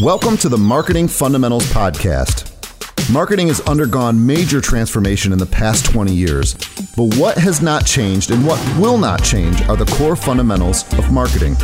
Welcome 0.00 0.36
to 0.38 0.48
the 0.48 0.56
Marketing 0.56 1.08
Fundamentals 1.08 1.64
Podcast. 1.72 2.52
Marketing 3.12 3.48
has 3.48 3.60
undergone 3.62 4.24
major 4.24 4.60
transformation 4.60 5.32
in 5.32 5.40
the 5.40 5.46
past 5.46 5.86
20 5.86 6.14
years, 6.14 6.54
but 6.96 7.16
what 7.16 7.36
has 7.36 7.60
not 7.60 7.84
changed 7.84 8.30
and 8.30 8.46
what 8.46 8.60
will 8.78 8.96
not 8.96 9.24
change 9.24 9.60
are 9.62 9.76
the 9.76 9.86
core 9.96 10.14
fundamentals 10.14 10.84
of 10.96 11.10
marketing. 11.10 11.56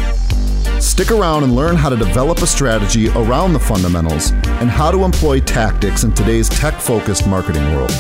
Stick 0.80 1.12
around 1.12 1.44
and 1.44 1.54
learn 1.54 1.76
how 1.76 1.88
to 1.88 1.96
develop 1.96 2.38
a 2.38 2.46
strategy 2.48 3.08
around 3.10 3.52
the 3.52 3.60
fundamentals 3.60 4.32
and 4.32 4.68
how 4.68 4.90
to 4.90 5.04
employ 5.04 5.38
tactics 5.38 6.02
in 6.02 6.12
today's 6.12 6.48
tech 6.48 6.80
focused 6.80 7.28
marketing 7.28 7.62
world. 7.72 7.92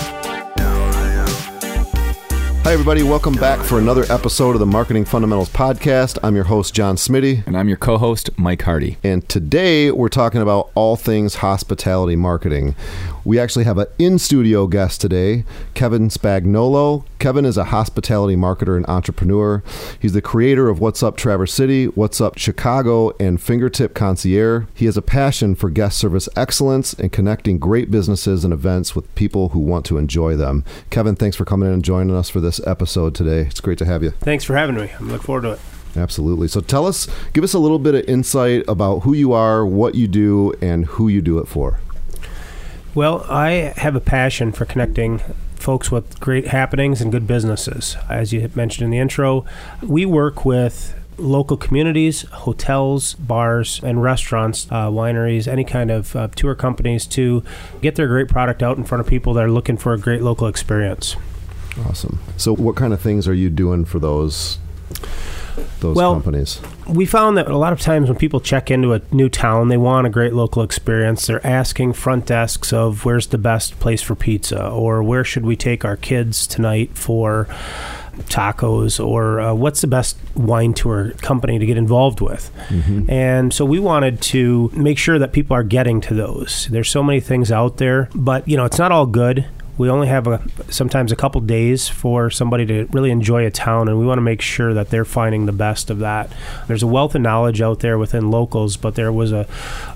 Everybody. 2.74 3.04
Welcome 3.04 3.34
back 3.34 3.64
for 3.64 3.78
another 3.78 4.02
episode 4.08 4.56
of 4.56 4.58
the 4.58 4.66
Marketing 4.66 5.04
Fundamentals 5.04 5.48
Podcast. 5.48 6.18
I'm 6.24 6.34
your 6.34 6.46
host, 6.46 6.74
John 6.74 6.96
Smitty. 6.96 7.46
And 7.46 7.56
I'm 7.56 7.68
your 7.68 7.76
co 7.76 7.98
host, 7.98 8.36
Mike 8.36 8.62
Hardy. 8.62 8.98
And 9.04 9.26
today 9.28 9.92
we're 9.92 10.08
talking 10.08 10.42
about 10.42 10.72
all 10.74 10.96
things 10.96 11.36
hospitality 11.36 12.16
marketing. 12.16 12.74
We 13.24 13.38
actually 13.38 13.64
have 13.64 13.78
an 13.78 13.86
in 13.98 14.18
studio 14.18 14.66
guest 14.66 15.00
today, 15.00 15.44
Kevin 15.72 16.08
Spagnuolo. 16.08 17.04
Kevin 17.18 17.46
is 17.46 17.56
a 17.56 17.64
hospitality 17.64 18.36
marketer 18.36 18.76
and 18.76 18.84
entrepreneur. 18.86 19.62
He's 19.98 20.12
the 20.12 20.20
creator 20.20 20.68
of 20.68 20.78
What's 20.78 21.02
Up 21.02 21.16
Traverse 21.16 21.54
City, 21.54 21.86
What's 21.86 22.20
Up 22.20 22.36
Chicago, 22.36 23.16
and 23.18 23.40
Fingertip 23.40 23.94
Concierge. 23.94 24.66
He 24.74 24.84
has 24.84 24.98
a 24.98 25.02
passion 25.02 25.54
for 25.54 25.70
guest 25.70 25.96
service 25.96 26.28
excellence 26.36 26.92
and 26.92 27.12
connecting 27.12 27.58
great 27.58 27.90
businesses 27.90 28.44
and 28.44 28.52
events 28.52 28.94
with 28.94 29.14
people 29.14 29.50
who 29.50 29.60
want 29.60 29.86
to 29.86 29.96
enjoy 29.96 30.36
them. 30.36 30.64
Kevin, 30.90 31.16
thanks 31.16 31.36
for 31.36 31.46
coming 31.46 31.68
in 31.68 31.74
and 31.74 31.84
joining 31.84 32.14
us 32.14 32.28
for 32.28 32.40
this 32.40 32.60
episode 32.66 33.14
today. 33.14 33.42
It's 33.42 33.60
great 33.60 33.78
to 33.78 33.84
have 33.84 34.02
you. 34.02 34.10
Thanks 34.10 34.44
for 34.44 34.56
having 34.56 34.76
me. 34.76 34.90
I'm 34.98 35.08
looking 35.08 35.24
forward 35.24 35.42
to 35.42 35.52
it. 35.52 35.60
Absolutely. 35.96 36.48
So 36.48 36.60
tell 36.60 36.86
us, 36.86 37.08
give 37.32 37.44
us 37.44 37.54
a 37.54 37.58
little 37.58 37.78
bit 37.78 37.94
of 37.94 38.04
insight 38.08 38.64
about 38.66 39.00
who 39.00 39.14
you 39.14 39.32
are, 39.32 39.64
what 39.64 39.94
you 39.94 40.08
do, 40.08 40.52
and 40.60 40.86
who 40.86 41.08
you 41.08 41.22
do 41.22 41.38
it 41.38 41.46
for. 41.46 41.78
Well, 42.94 43.26
I 43.28 43.72
have 43.76 43.96
a 43.96 44.00
passion 44.00 44.52
for 44.52 44.64
connecting 44.64 45.20
folks 45.56 45.90
with 45.90 46.20
great 46.20 46.48
happenings 46.48 47.00
and 47.00 47.10
good 47.10 47.26
businesses. 47.26 47.96
As 48.08 48.32
you 48.32 48.50
mentioned 48.54 48.84
in 48.84 48.90
the 48.90 48.98
intro, 48.98 49.44
we 49.82 50.04
work 50.04 50.44
with 50.44 50.94
local 51.16 51.56
communities, 51.56 52.22
hotels, 52.22 53.14
bars, 53.14 53.80
and 53.82 54.02
restaurants, 54.02 54.66
uh, 54.70 54.88
wineries, 54.88 55.46
any 55.46 55.64
kind 55.64 55.90
of 55.90 56.14
uh, 56.16 56.28
tour 56.34 56.54
companies 56.54 57.06
to 57.06 57.42
get 57.80 57.94
their 57.94 58.08
great 58.08 58.28
product 58.28 58.62
out 58.62 58.76
in 58.76 58.84
front 58.84 59.00
of 59.00 59.06
people 59.06 59.32
that 59.34 59.44
are 59.44 59.50
looking 59.50 59.76
for 59.76 59.92
a 59.92 59.98
great 59.98 60.22
local 60.22 60.46
experience. 60.46 61.16
Awesome. 61.86 62.20
So, 62.36 62.54
what 62.54 62.76
kind 62.76 62.92
of 62.92 63.00
things 63.00 63.26
are 63.26 63.34
you 63.34 63.50
doing 63.50 63.84
for 63.84 63.98
those 63.98 64.58
those 65.80 65.96
well, 65.96 66.14
companies? 66.14 66.60
We 66.86 67.06
found 67.06 67.36
that 67.36 67.48
a 67.48 67.56
lot 67.56 67.72
of 67.72 67.80
times 67.80 68.08
when 68.08 68.18
people 68.18 68.40
check 68.40 68.70
into 68.70 68.94
a 68.94 69.02
new 69.12 69.28
town, 69.28 69.68
they 69.68 69.76
want 69.76 70.06
a 70.06 70.10
great 70.10 70.34
local 70.34 70.62
experience. 70.62 71.26
They're 71.26 71.46
asking 71.46 71.94
front 71.94 72.26
desks 72.26 72.72
of 72.72 73.04
where's 73.04 73.28
the 73.28 73.38
best 73.38 73.78
place 73.80 74.02
for 74.02 74.14
pizza 74.14 74.68
or 74.68 75.02
where 75.02 75.24
should 75.24 75.44
we 75.44 75.56
take 75.56 75.84
our 75.84 75.96
kids 75.96 76.46
tonight 76.46 76.96
for 76.96 77.48
tacos 78.22 79.04
or 79.04 79.40
uh, 79.40 79.54
what's 79.54 79.80
the 79.80 79.86
best 79.88 80.16
wine 80.34 80.72
tour 80.72 81.10
company 81.22 81.58
to 81.58 81.66
get 81.66 81.76
involved 81.76 82.20
with. 82.20 82.50
Mm-hmm. 82.68 83.10
And 83.10 83.52
so 83.52 83.64
we 83.64 83.80
wanted 83.80 84.20
to 84.22 84.70
make 84.72 84.98
sure 84.98 85.18
that 85.18 85.32
people 85.32 85.56
are 85.56 85.64
getting 85.64 86.00
to 86.02 86.14
those. 86.14 86.68
There's 86.70 86.88
so 86.88 87.02
many 87.02 87.20
things 87.20 87.50
out 87.50 87.78
there, 87.78 88.08
but 88.14 88.46
you 88.46 88.56
know, 88.56 88.64
it's 88.64 88.78
not 88.78 88.92
all 88.92 89.06
good 89.06 89.46
we 89.76 89.90
only 89.90 90.08
have 90.08 90.26
a, 90.26 90.42
sometimes 90.70 91.12
a 91.12 91.16
couple 91.16 91.40
days 91.40 91.88
for 91.88 92.30
somebody 92.30 92.64
to 92.66 92.86
really 92.92 93.10
enjoy 93.10 93.44
a 93.44 93.50
town, 93.50 93.88
and 93.88 93.98
we 93.98 94.06
want 94.06 94.18
to 94.18 94.22
make 94.22 94.40
sure 94.40 94.74
that 94.74 94.90
they're 94.90 95.04
finding 95.04 95.46
the 95.46 95.52
best 95.52 95.90
of 95.90 95.98
that. 95.98 96.30
There's 96.68 96.82
a 96.82 96.86
wealth 96.86 97.14
of 97.14 97.22
knowledge 97.22 97.60
out 97.60 97.80
there 97.80 97.98
within 97.98 98.30
locals, 98.30 98.76
but 98.76 98.94
there 98.94 99.12
was 99.12 99.32
a, 99.32 99.46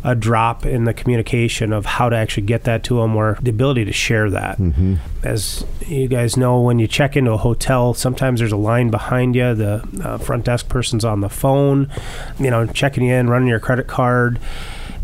a 0.03 0.15
drop 0.15 0.67
in 0.67 0.85
the 0.85 0.95
communication 0.95 1.73
of 1.73 1.87
how 1.87 2.09
to 2.09 2.17
actually 2.17 2.47
get 2.47 2.65
that 2.65 2.83
to 2.85 3.01
them 3.01 3.17
or 3.17 3.39
the 3.41 3.51
ability 3.51 3.85
to 3.85 3.93
share 3.93 4.31
that. 4.31 4.59
Mm-hmm. 4.59 4.97
As 5.23 5.65
you 5.87 6.09
guys 6.09 6.37
know, 6.37 6.61
when 6.61 6.79
you 6.79 6.87
check 6.87 7.17
into 7.17 7.33
a 7.33 7.37
hotel, 7.37 7.95
sometimes 7.95 8.41
there's 8.41 8.53
a 8.53 8.57
line 8.57 8.91
behind 8.91 9.35
you. 9.35 9.55
The 9.55 9.89
uh, 10.03 10.19
front 10.19 10.45
desk 10.45 10.69
person's 10.69 11.05
on 11.05 11.21
the 11.21 11.29
phone, 11.29 11.91
you 12.39 12.51
know, 12.51 12.67
checking 12.67 13.05
you 13.05 13.15
in, 13.15 13.29
running 13.29 13.49
your 13.49 13.61
credit 13.61 13.87
card 13.87 14.39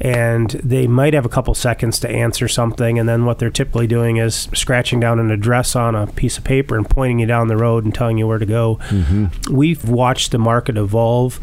and 0.01 0.51
they 0.51 0.87
might 0.87 1.15
have 1.15 1.25
a 1.25 1.29
couple 1.29 1.55
seconds 1.55 1.99
to 2.01 2.09
answer 2.09 2.49
something 2.49 2.99
and 2.99 3.09
then 3.09 3.25
what 3.25 3.39
they're 3.39 3.51
typically 3.51 3.87
doing 3.87 4.17
is 4.17 4.49
scratching 4.55 5.01
down 5.01 5.19
an 5.19 5.31
address 5.31 5.77
on 5.77 5.95
a 5.95 6.07
piece 6.07 6.37
of 6.39 6.45
paper 6.45 6.77
and 6.77 6.89
pointing 6.89 7.21
you 7.21 7.27
down 7.27 7.49
the 7.49 7.57
road 7.57 7.85
and 7.85 7.95
telling 7.95 8.19
you 8.19 8.27
where 8.27 8.39
to 8.39 8.47
go 8.47 8.77
mm-hmm. 8.89 9.27
we've 9.55 9.89
watched 9.89 10.33
the 10.33 10.39
market 10.39 10.77
evolve 10.77 11.41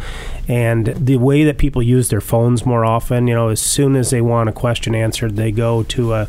and 0.47 0.88
the 0.88 1.17
way 1.17 1.44
that 1.44 1.57
people 1.57 1.81
use 1.81 2.09
their 2.09 2.22
phones 2.22 2.66
more 2.66 2.84
often 2.84 3.28
you 3.28 3.34
know 3.34 3.50
as 3.50 3.62
soon 3.62 3.95
as 3.95 4.09
they 4.09 4.22
want 4.22 4.50
a 4.50 4.53
question 4.53 4.94
answered 4.94 5.35
they 5.35 5.51
go 5.51 5.83
to 5.83 6.13
a 6.13 6.28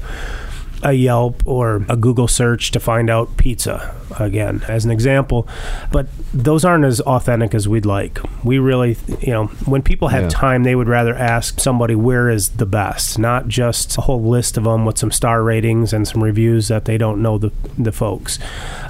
a 0.82 0.92
Yelp 0.92 1.42
or 1.46 1.84
a 1.88 1.96
Google 1.96 2.28
search 2.28 2.70
to 2.72 2.80
find 2.80 3.08
out 3.08 3.36
pizza 3.36 3.94
again 4.18 4.62
as 4.68 4.84
an 4.84 4.90
example. 4.90 5.46
But 5.90 6.08
those 6.34 6.64
aren't 6.64 6.84
as 6.84 7.00
authentic 7.00 7.54
as 7.54 7.68
we'd 7.68 7.86
like. 7.86 8.18
We 8.44 8.58
really 8.58 8.96
you 9.20 9.32
know 9.32 9.46
when 9.66 9.82
people 9.82 10.08
have 10.08 10.24
yeah. 10.24 10.28
time 10.28 10.64
they 10.64 10.74
would 10.74 10.88
rather 10.88 11.14
ask 11.14 11.60
somebody 11.60 11.94
where 11.94 12.28
is 12.28 12.50
the 12.50 12.66
best 12.66 13.18
not 13.18 13.48
just 13.48 13.96
a 13.98 14.02
whole 14.02 14.22
list 14.22 14.56
of 14.56 14.64
them 14.64 14.84
with 14.84 14.98
some 14.98 15.10
star 15.10 15.42
ratings 15.42 15.92
and 15.92 16.06
some 16.06 16.22
reviews 16.22 16.68
that 16.68 16.84
they 16.84 16.98
don't 16.98 17.22
know 17.22 17.38
the, 17.38 17.52
the 17.78 17.92
folks. 17.92 18.38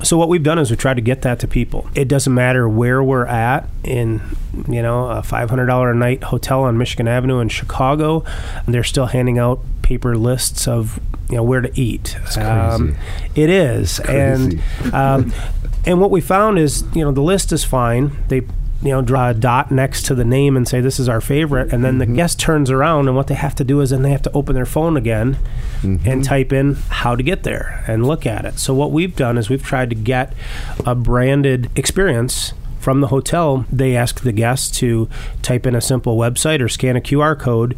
So 0.02 0.16
what 0.16 0.28
we've 0.28 0.42
done 0.42 0.58
is 0.58 0.70
we 0.70 0.76
try 0.76 0.94
to 0.94 1.00
get 1.00 1.22
that 1.22 1.38
to 1.40 1.48
people. 1.48 1.88
It 1.94 2.08
doesn't 2.08 2.32
matter 2.32 2.68
where 2.68 3.02
we're 3.02 3.26
at 3.26 3.68
in 3.84 4.20
you 4.68 4.82
know 4.82 5.08
a 5.08 5.22
$500 5.22 5.90
a 5.90 5.94
night 5.94 6.24
hotel 6.24 6.62
on 6.62 6.78
Michigan 6.78 7.08
Avenue 7.08 7.40
in 7.40 7.48
Chicago 7.48 8.24
they're 8.66 8.84
still 8.84 9.06
handing 9.06 9.38
out 9.38 9.60
paper 9.82 10.16
lists 10.16 10.68
of 10.68 11.00
you 11.28 11.36
know 11.36 11.42
where 11.42 11.60
to 11.60 11.80
eat. 11.80 12.16
Um, 12.36 12.96
it 13.34 13.50
is, 13.50 14.00
and 14.00 14.60
um, 14.92 15.32
and 15.86 16.00
what 16.00 16.10
we 16.10 16.20
found 16.20 16.58
is 16.58 16.84
you 16.94 17.04
know 17.04 17.12
the 17.12 17.22
list 17.22 17.52
is 17.52 17.64
fine. 17.64 18.16
They 18.28 18.42
you 18.82 18.90
know 18.90 19.02
draw 19.02 19.30
a 19.30 19.34
dot 19.34 19.70
next 19.70 20.06
to 20.06 20.14
the 20.14 20.24
name 20.24 20.56
and 20.56 20.66
say 20.66 20.80
this 20.80 20.98
is 20.98 21.08
our 21.08 21.20
favorite, 21.20 21.72
and 21.72 21.84
then 21.84 21.98
mm-hmm. 21.98 22.10
the 22.10 22.16
guest 22.16 22.40
turns 22.40 22.70
around 22.70 23.08
and 23.08 23.16
what 23.16 23.28
they 23.28 23.34
have 23.34 23.54
to 23.56 23.64
do 23.64 23.80
is 23.80 23.90
then 23.90 24.02
they 24.02 24.10
have 24.10 24.22
to 24.22 24.32
open 24.32 24.54
their 24.54 24.66
phone 24.66 24.96
again 24.96 25.38
mm-hmm. 25.80 26.08
and 26.08 26.24
type 26.24 26.52
in 26.52 26.74
how 26.88 27.14
to 27.14 27.22
get 27.22 27.44
there 27.44 27.84
and 27.86 28.06
look 28.06 28.26
at 28.26 28.44
it. 28.44 28.58
So 28.58 28.74
what 28.74 28.90
we've 28.90 29.14
done 29.14 29.38
is 29.38 29.48
we've 29.48 29.62
tried 29.62 29.90
to 29.90 29.96
get 29.96 30.34
a 30.84 30.94
branded 30.94 31.70
experience 31.76 32.52
from 32.82 33.00
the 33.00 33.06
hotel, 33.06 33.64
they 33.70 33.96
ask 33.96 34.20
the 34.20 34.32
guests 34.32 34.78
to 34.78 35.08
type 35.40 35.66
in 35.66 35.74
a 35.74 35.80
simple 35.80 36.16
website 36.16 36.60
or 36.60 36.68
scan 36.68 36.96
a 36.96 37.00
QR 37.00 37.38
code, 37.38 37.74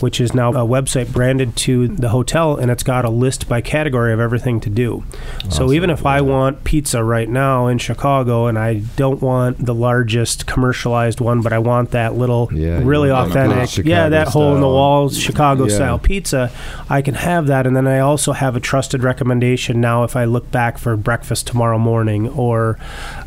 which 0.00 0.20
is 0.20 0.34
now 0.34 0.50
a 0.50 0.66
website 0.66 1.12
branded 1.12 1.54
to 1.56 1.86
the 1.86 2.08
hotel, 2.08 2.56
and 2.56 2.70
it's 2.70 2.82
got 2.82 3.04
a 3.04 3.10
list 3.10 3.48
by 3.48 3.60
category 3.60 4.12
of 4.12 4.18
everything 4.18 4.58
to 4.60 4.70
do. 4.70 5.04
Awesome. 5.36 5.50
So 5.50 5.72
even 5.72 5.90
if 5.90 6.04
I 6.04 6.20
want 6.22 6.64
pizza 6.64 7.04
right 7.04 7.28
now 7.28 7.68
in 7.68 7.78
Chicago 7.78 8.46
and 8.46 8.58
I 8.58 8.74
don't 8.96 9.22
want 9.22 9.64
the 9.64 9.74
largest 9.74 10.46
commercialized 10.46 11.20
one, 11.20 11.40
but 11.40 11.52
I 11.52 11.58
want 11.60 11.92
that 11.92 12.14
little 12.14 12.48
yeah, 12.52 12.80
really 12.82 13.10
authentic, 13.10 13.86
yeah, 13.86 14.08
that 14.08 14.28
hole 14.28 14.56
in 14.56 14.60
the 14.60 14.66
wall 14.66 15.08
Chicago 15.08 15.66
yeah. 15.66 15.74
style 15.74 15.98
pizza, 15.98 16.50
I 16.88 17.02
can 17.02 17.14
have 17.14 17.46
that. 17.46 17.64
And 17.66 17.76
then 17.76 17.86
I 17.86 18.00
also 18.00 18.32
have 18.32 18.56
a 18.56 18.60
trusted 18.60 19.04
recommendation 19.04 19.80
now 19.80 20.02
if 20.02 20.16
I 20.16 20.24
look 20.24 20.50
back 20.50 20.78
for 20.78 20.96
breakfast 20.96 21.46
tomorrow 21.46 21.78
morning 21.78 22.28
or 22.30 22.78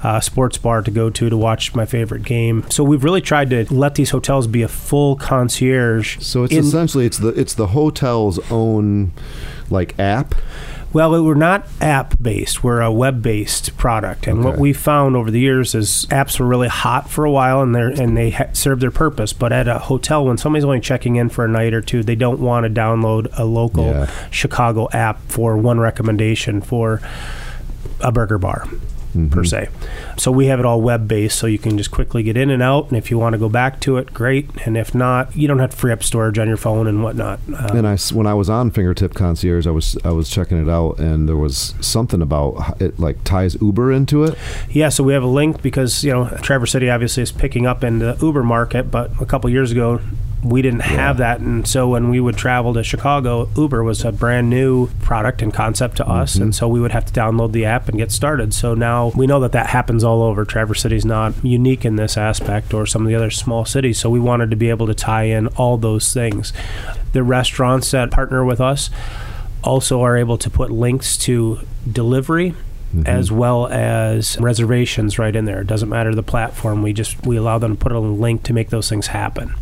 a 0.04 0.22
sports 0.22 0.58
bar 0.58 0.82
to 0.82 0.92
go 0.92 1.10
to 1.10 1.21
to 1.22 1.30
to 1.30 1.38
watch 1.38 1.74
my 1.76 1.86
favorite 1.86 2.24
game. 2.24 2.66
So 2.70 2.84
we've 2.84 3.04
really 3.04 3.22
tried 3.22 3.50
to 3.52 3.72
let 3.74 3.96
these 3.96 4.10
hotels 4.10 4.48
be 4.48 4.62
a 4.62 4.68
full 4.68 5.16
concierge. 5.16 6.20
So 6.20 6.44
it's 6.44 6.54
in, 6.54 6.60
essentially 6.60 7.06
it's 7.06 7.18
the 7.18 7.30
it's 7.30 7.54
the 7.54 7.68
hotel's 7.68 8.40
own 8.52 9.12
like 9.70 9.98
app. 10.00 10.36
Well, 10.94 11.24
we're 11.24 11.36
not 11.36 11.68
app 11.80 12.22
based. 12.22 12.66
We're 12.66 12.82
a 12.82 12.92
web 12.92 13.22
based 13.22 13.78
product, 13.78 14.28
and 14.28 14.40
okay. 14.40 14.50
what 14.50 14.60
we 14.60 14.74
found 14.74 15.16
over 15.16 15.32
the 15.32 15.40
years 15.40 15.74
is 15.74 16.06
apps 16.08 16.38
were 16.38 16.46
really 16.46 16.68
hot 16.68 17.10
for 17.10 17.24
a 17.24 17.32
while, 17.32 17.62
and 17.62 17.74
they 17.74 18.04
and 18.04 18.18
they 18.18 18.32
ha- 18.32 18.50
served 18.52 18.82
their 18.82 18.92
purpose. 18.92 19.32
But 19.32 19.54
at 19.54 19.70
a 19.70 19.80
hotel, 19.80 20.26
when 20.26 20.38
somebody's 20.38 20.66
only 20.66 20.82
checking 20.82 21.16
in 21.16 21.30
for 21.30 21.46
a 21.46 21.48
night 21.48 21.74
or 21.74 21.82
two, 21.82 22.04
they 22.04 22.16
don't 22.16 22.42
want 22.42 22.66
to 22.66 22.70
download 22.70 23.30
a 23.40 23.46
local 23.46 23.86
yeah. 23.86 24.12
Chicago 24.32 24.90
app 24.92 25.22
for 25.30 25.56
one 25.56 25.80
recommendation 25.80 26.60
for 26.60 27.02
a 28.02 28.12
burger 28.12 28.38
bar 28.38 28.68
mm-hmm. 29.12 29.30
per 29.30 29.44
se. 29.44 29.70
So 30.18 30.32
we 30.32 30.48
have 30.48 30.60
it 30.60 30.66
all 30.66 30.82
web 30.82 31.08
based, 31.08 31.38
so 31.38 31.48
you 31.48 31.58
can 31.58 31.78
just 31.78 31.92
quickly 31.92 32.24
get 32.24 32.38
in 32.38 32.50
and 32.50 32.62
out. 32.62 32.88
And 32.90 32.98
if 32.98 33.12
you 33.12 33.18
want 33.18 33.34
to 33.34 33.40
go 33.40 33.50
back 33.50 33.80
to 33.82 33.98
it, 33.98 34.14
great. 34.14 34.50
And 34.66 34.78
if 34.78 34.94
not, 34.94 35.36
you 35.36 35.48
don't 35.48 35.60
have 35.60 35.72
to 35.72 35.78
free 35.78 35.92
up 35.92 36.04
storage 36.04 36.38
on 36.38 36.48
your 36.48 36.58
phone 36.58 36.88
and 36.88 37.04
whatnot. 37.04 37.40
Um, 37.48 37.78
and 37.78 37.88
I, 37.88 37.98
when 38.14 38.28
I 38.28 38.34
was 38.34 38.50
on 38.50 38.72
Fingertip 38.72 39.14
Concierge, 39.14 39.68
I 39.68 39.72
was 39.72 39.98
I 40.04 40.12
was 40.12 40.30
checking 40.30 40.62
it 40.62 40.70
out, 40.70 41.00
and 41.00 41.28
there 41.28 41.38
was 41.38 41.76
something 41.82 42.22
about 42.22 42.82
it 42.82 43.00
like 43.00 43.24
ties 43.24 43.60
Uber 43.62 43.92
into 43.92 44.24
it. 44.24 44.38
Yeah, 44.70 44.90
so 44.90 45.04
we 45.04 45.14
have 45.14 45.24
a 45.24 45.28
link 45.28 45.62
because 45.62 46.04
you 46.04 46.12
know 46.12 46.30
Traverse 46.42 46.72
City 46.72 46.90
obviously 46.90 47.24
is 47.24 47.32
picking 47.32 47.66
up 47.66 47.84
in 47.84 48.00
the 48.00 48.18
Uber 48.22 48.44
market, 48.44 48.92
but 48.92 49.12
a 49.22 49.26
couple 49.26 49.50
years 49.50 49.72
ago 49.72 50.02
we 50.44 50.62
didn't 50.62 50.82
have 50.82 51.18
that. 51.18 51.40
And 51.40 51.68
so 51.68 51.90
when 51.90 52.10
we 52.10 52.20
would 52.20 52.36
travel 52.36 52.74
to 52.74 52.84
chicago 52.84 53.48
uber 53.56 53.84
was 53.84 54.04
a 54.04 54.12
brand 54.12 54.50
new 54.50 54.88
product 55.02 55.42
and 55.42 55.54
concept 55.54 55.98
to 55.98 56.08
us. 56.08 56.34
Mm-hmm. 56.34 56.44
And 56.44 56.56
so 56.56 56.68
we 56.68 56.80
would 56.80 56.92
have 56.92 57.06
to 57.06 57.14
download 57.14 57.52
the 57.52 57.66
app 57.66 57.88
and 57.88 57.98
get 57.98 58.12
started. 58.12 58.54
So 58.54 58.74
now 58.74 59.12
we 59.16 59.28
know 59.28 59.40
that 59.42 59.52
that 59.52 59.68
happens 59.68 60.04
all 60.04 60.24
over. 60.24 60.44
Traverse 60.44 60.82
city's 60.82 61.06
not 61.06 61.34
unique 61.44 61.86
in 61.86 61.96
this 61.96 62.18
aspect 62.18 62.74
or 62.74 62.86
some 62.86 63.04
of 63.04 63.08
the 63.08 63.16
other 63.16 63.30
small 63.30 63.66
cities. 63.66 64.00
So 64.00 64.10
we 64.10 64.20
wanted 64.20 64.50
to 64.52 64.56
be 64.56 64.70
able 64.70 64.88
to 64.88 64.96
tie 64.96 65.24
in 65.24 65.48
all 65.50 65.78
those 65.78 66.12
things. 66.14 66.54
The 67.14 67.24
restaurants 67.24 67.92
that 67.92 68.10
partner 68.10 68.44
with 68.44 68.62
us 68.62 68.90
also 69.64 70.02
are 70.02 70.18
able 70.18 70.40
to 70.40 70.50
put 70.50 70.72
links 70.72 71.18
to 71.18 71.60
delivery 71.90 72.56
mm-hmm. 72.96 73.08
as 73.08 73.32
well 73.32 73.68
as 73.68 74.40
reservations 74.40 75.20
right 75.20 75.36
in 75.36 75.46
there. 75.46 75.62
It 75.62 75.68
doesn't 75.68 75.90
matter 75.90 76.14
the 76.14 76.24
platform. 76.24 76.82
We 76.82 76.94
just 76.94 77.26
we 77.26 77.38
allow 77.38 77.58
them 77.58 77.78
to 77.78 77.80
put 77.80 77.92
a 77.92 78.00
link 78.00 78.44
to 78.44 78.54
make 78.54 78.70
those 78.70 78.90
things 78.90 79.08
happen. 79.08 79.54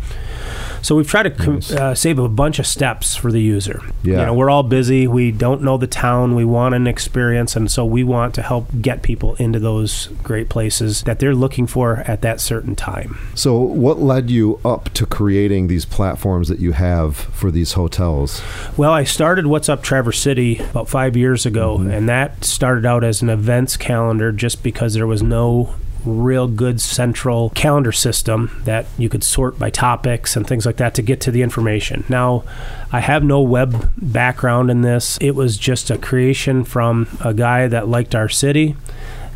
So 0.82 0.96
we've 0.96 1.08
tried 1.08 1.24
to 1.24 1.30
com- 1.32 1.56
Nice. 1.56 1.72
uh, 1.72 1.96
save 1.96 2.20
a 2.20 2.30
bunch 2.30 2.60
of 2.60 2.68
steps 2.68 3.16
for 3.16 3.32
the 3.32 3.42
user. 3.42 3.82
Yeah. 4.04 4.20
You 4.20 4.26
know, 4.28 4.34
we're 4.34 4.50
all 4.50 4.64
busy. 4.64 5.08
We 5.08 5.32
don't 5.32 5.62
know 5.62 5.78
the 5.78 5.88
town. 5.88 6.36
We 6.36 6.46
want 6.46 6.76
an 6.76 6.88
experience, 6.88 7.56
and 7.56 7.70
so 7.72 7.86
we 7.86 8.04
want 8.04 8.34
to 8.36 8.42
help 8.42 8.68
get 8.82 9.02
people 9.02 9.36
into 9.36 9.60
those 9.60 10.08
great 10.24 10.50
places 10.50 11.04
that 11.04 11.20
they're 11.20 11.36
looking 11.36 11.68
for 11.68 11.98
at 12.08 12.22
that 12.22 12.40
certain 12.42 12.76
time. 12.76 13.18
So, 13.36 13.58
what 13.60 14.00
led 14.00 14.30
you 14.30 14.60
up 14.64 14.90
to 14.94 15.06
creating 15.06 15.68
these 15.68 15.86
platforms 15.86 16.48
that 16.48 16.60
you 16.60 16.72
have 16.74 17.16
for 17.16 17.52
these 17.52 17.74
hotels? 17.74 18.42
Well, 18.78 18.92
I 18.92 19.04
started 19.04 19.48
What's 19.48 19.70
Up 19.70 19.84
Traverse 19.84 20.20
City 20.20 20.58
about 20.60 20.88
five 20.90 21.16
years 21.18 21.46
ago, 21.46 21.78
and 21.78 22.08
that 22.10 22.44
started 22.46 22.86
out 22.86 23.04
as 23.04 23.22
an 23.22 23.30
events 23.30 23.78
calendar 23.78 24.32
just 24.32 24.64
because 24.64 24.94
there 24.94 25.08
was 25.08 25.22
no 25.24 25.74
real 26.10 26.48
good 26.48 26.82
central 26.82 27.50
calendar 27.52 27.92
system 27.92 28.62
that 28.66 28.86
you 28.98 29.10
could 29.10 29.24
sort 29.24 29.58
by 29.60 29.70
topics 29.70 30.36
and 30.36 30.48
things 30.48 30.66
like 30.66 30.78
that 30.78 30.96
to 30.96 31.02
get 31.02 31.22
to 31.22 31.32
the 31.32 31.42
information. 31.42 32.04
Now, 32.10 32.44
I 32.92 33.00
have 33.00 33.24
no 33.24 33.42
web 33.42 33.92
background 33.98 34.72
in 34.72 34.82
this. 34.82 35.18
It 35.22 35.36
was 35.36 35.58
just 35.58 35.90
a 35.90 35.98
creation 35.98 36.64
from 36.64 37.08
a 37.24 37.34
guy 37.34 37.68
that 37.68 37.88
liked 37.88 38.16
our 38.16 38.30
city 38.30 38.76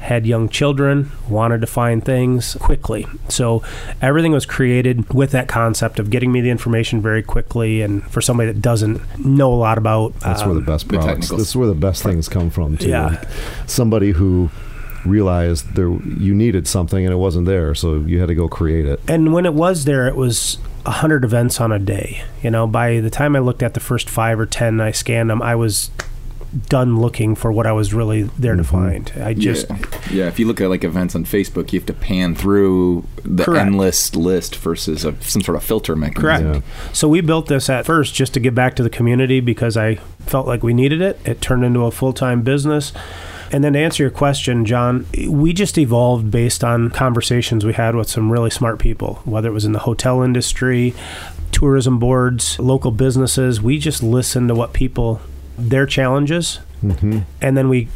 had 0.03 0.27
young 0.27 0.49
children, 0.49 1.09
wanted 1.29 1.61
to 1.61 1.67
find 1.67 2.03
things 2.03 2.55
quickly. 2.59 3.07
So 3.29 3.63
everything 4.01 4.33
was 4.33 4.45
created 4.45 5.13
with 5.13 5.31
that 5.31 5.47
concept 5.47 5.97
of 5.97 6.09
getting 6.09 6.29
me 6.29 6.41
the 6.41 6.49
information 6.49 7.01
very 7.01 7.23
quickly. 7.23 7.81
And 7.81 8.03
for 8.11 8.21
somebody 8.21 8.51
that 8.51 8.61
doesn't 8.61 9.01
know 9.17 9.53
a 9.53 9.55
lot 9.55 9.77
about, 9.77 10.19
That's 10.19 10.43
where 10.43 10.55
the 10.55 10.59
um, 10.59 10.65
best 10.65 10.89
products. 10.89 11.05
technicals. 11.07 11.39
This 11.39 11.49
is 11.49 11.55
where 11.55 11.69
the 11.69 11.73
best 11.73 12.03
things 12.03 12.27
come 12.27 12.49
from. 12.49 12.77
Too. 12.77 12.89
Yeah. 12.89 13.05
Like 13.05 13.27
somebody 13.65 14.11
who 14.11 14.49
realized 15.05 15.75
there 15.75 15.89
you 15.89 16.33
needed 16.33 16.67
something 16.67 17.03
and 17.05 17.13
it 17.13 17.17
wasn't 17.17 17.45
there, 17.45 17.73
so 17.75 17.95
you 17.95 18.19
had 18.19 18.27
to 18.27 18.35
go 18.35 18.47
create 18.47 18.85
it. 18.85 18.99
and 19.07 19.33
when 19.33 19.45
it 19.45 19.53
was 19.53 19.85
there, 19.85 20.07
it 20.07 20.15
was 20.15 20.57
a 20.85 20.91
hundred 20.91 21.23
events 21.23 21.61
on 21.61 21.71
a 21.71 21.79
day. 21.79 22.23
You 22.41 22.51
know, 22.51 22.67
by 22.67 22.99
the 22.99 23.09
time 23.09 23.35
I 23.35 23.39
looked 23.39 23.63
at 23.63 23.73
the 23.73 23.79
first 23.79 24.09
five 24.09 24.39
or 24.39 24.45
ten, 24.45 24.81
I 24.81 24.91
scanned 24.91 25.29
them. 25.29 25.41
I 25.41 25.55
was 25.55 25.91
done 26.69 26.99
looking 27.01 27.33
for 27.33 27.51
what 27.51 27.65
I 27.65 27.71
was 27.71 27.95
really 27.95 28.23
there 28.37 28.55
to 28.55 28.61
Mhm. 28.61 28.65
find. 28.67 29.11
I 29.23 29.33
just 29.33 29.65
yeah. 29.69 29.77
yeah, 30.11 30.27
if 30.27 30.37
you 30.37 30.45
look 30.45 30.61
at 30.61 30.69
like 30.69 30.83
events 30.83 31.15
on 31.15 31.25
Facebook, 31.25 31.73
you 31.73 31.79
have 31.79 31.87
to 31.87 31.93
pan 31.93 32.35
through 32.35 33.05
the 33.23 33.43
Correct. 33.43 33.65
endless 33.65 34.15
list 34.15 34.57
versus 34.57 35.03
a, 35.03 35.15
some 35.21 35.41
sort 35.41 35.55
of 35.57 35.63
filter 35.63 35.95
mechanism. 35.95 36.51
Correct. 36.61 36.65
So 36.95 37.07
we 37.07 37.21
built 37.21 37.47
this 37.47 37.71
at 37.71 37.85
first 37.87 38.13
just 38.13 38.35
to 38.35 38.39
give 38.39 38.53
back 38.53 38.75
to 38.75 38.83
the 38.83 38.89
community 38.91 39.39
because 39.39 39.75
I 39.75 39.95
felt 40.27 40.45
like 40.45 40.61
we 40.61 40.75
needed 40.75 41.01
it. 41.01 41.19
It 41.25 41.41
turned 41.41 41.63
into 41.65 41.85
a 41.85 41.91
full 41.91 42.13
time 42.13 42.43
business. 42.43 42.93
And 43.53 43.63
then 43.63 43.73
to 43.73 43.79
answer 43.79 44.01
your 44.01 44.09
question, 44.09 44.65
John, 44.65 45.05
we 45.27 45.53
just 45.53 45.77
evolved 45.77 46.31
based 46.31 46.63
on 46.63 46.89
conversations 46.89 47.63
we 47.63 47.73
had 47.73 47.95
with 47.95 48.09
some 48.09 48.31
really 48.31 48.49
smart 48.49 48.79
people, 48.79 49.21
whether 49.25 49.47
it 49.47 49.53
was 49.53 49.63
in 49.63 49.73
the 49.73 49.79
hotel 49.79 50.23
industry, 50.23 50.95
tourism 51.51 51.99
boards, 51.99 52.57
local 52.57 52.89
businesses. 52.89 53.61
We 53.61 53.77
just 53.77 54.01
listened 54.01 54.47
to 54.49 54.55
what 54.55 54.73
people, 54.73 55.21
their 55.57 55.85
challenges, 55.85 56.59
hmm 56.81 57.19
and 57.41 57.55
then 57.55 57.69
we 57.69 57.87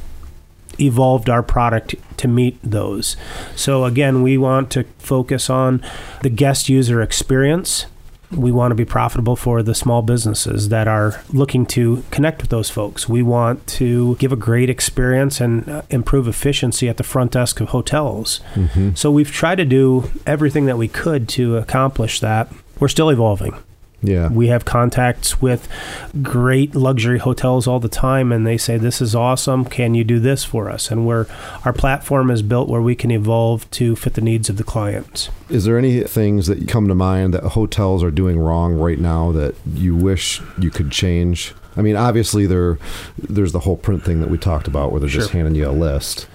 evolved 0.79 1.27
our 1.27 1.41
product 1.41 1.95
to 2.17 2.27
meet 2.27 2.59
those. 2.63 3.17
So 3.55 3.83
again, 3.83 4.21
we 4.21 4.37
want 4.37 4.69
to 4.71 4.83
focus 4.99 5.49
on 5.49 5.83
the 6.21 6.29
guest 6.29 6.69
user 6.69 7.01
experience. 7.01 7.87
We 8.31 8.51
want 8.51 8.71
to 8.71 8.75
be 8.75 8.85
profitable 8.85 9.35
for 9.35 9.63
the 9.63 9.73
small 9.73 10.01
businesses 10.01 10.69
that 10.69 10.87
are 10.87 11.23
looking 11.31 11.65
to 11.67 12.03
connect 12.11 12.41
with 12.41 12.49
those 12.49 12.69
folks. 12.69 13.07
We 13.07 13.23
want 13.23 13.65
to 13.67 14.15
give 14.17 14.33
a 14.33 14.35
great 14.35 14.69
experience 14.69 15.39
and 15.39 15.67
uh, 15.69 15.81
improve 15.89 16.27
efficiency 16.27 16.89
at 16.89 16.97
the 16.97 17.03
front 17.03 17.31
desk 17.31 17.61
of 17.61 17.69
hotels. 17.69 18.41
hmm 18.53 18.93
So 18.95 19.11
we've 19.11 19.31
tried 19.31 19.55
to 19.55 19.65
do 19.65 20.11
everything 20.25 20.65
that 20.65 20.77
we 20.77 20.87
could 20.87 21.29
to 21.29 21.57
accomplish 21.57 22.19
that. 22.19 22.51
We're 22.79 22.89
still 22.89 23.09
evolving. 23.09 23.53
Yeah. 24.03 24.29
We 24.29 24.47
have 24.47 24.63
contacts 24.63 25.41
with 25.41 25.67
great 26.21 26.75
luxury 26.75 27.17
hotels 27.17 27.67
all 27.67 27.79
the 27.79 27.89
time, 27.89 28.31
and 28.31 28.45
they 28.45 28.57
say, 28.57 28.77
"This 28.77 29.01
is 29.01 29.15
awesome. 29.15 29.65
Can 29.65 29.95
you 29.95 30.03
do 30.03 30.19
this 30.19 30.43
for 30.43 30.69
us?" 30.69 30.91
And 30.91 31.07
we're 31.07 31.25
our 31.65 31.73
platform 31.73 32.29
is 32.29 32.43
built 32.43 32.69
where 32.69 32.81
we 32.81 32.93
can 32.93 33.09
evolve 33.09 33.69
to 33.71 33.95
fit 33.95 34.13
the 34.13 34.21
needs 34.21 34.49
of 34.49 34.57
the 34.57 34.63
clients. 34.63 35.29
Is 35.49 35.65
there 35.65 35.77
any 35.79 36.01
things 36.01 36.45
that 36.45 36.67
come 36.67 36.87
to 36.87 36.95
mind 36.95 37.33
that 37.33 37.43
hotels 37.43 38.03
are 38.03 38.11
doing 38.11 38.37
wrong 38.39 38.75
right 38.75 38.99
now 38.99 39.31
that 39.31 39.55
you 39.73 39.95
wish 39.95 40.41
you 40.59 40.69
could 40.69 40.91
change? 40.91 41.55
I 41.75 41.81
mean, 41.81 41.95
obviously 41.95 42.45
there, 42.45 42.77
there's 43.17 43.51
the 43.51 43.59
whole 43.59 43.77
print 43.77 44.03
thing 44.03 44.19
that 44.21 44.29
we 44.29 44.37
talked 44.37 44.67
about, 44.67 44.91
where 44.91 44.99
they're 44.99 45.09
just 45.09 45.31
handing 45.31 45.55
you 45.55 45.67
a 45.67 45.71
list. 45.71 46.27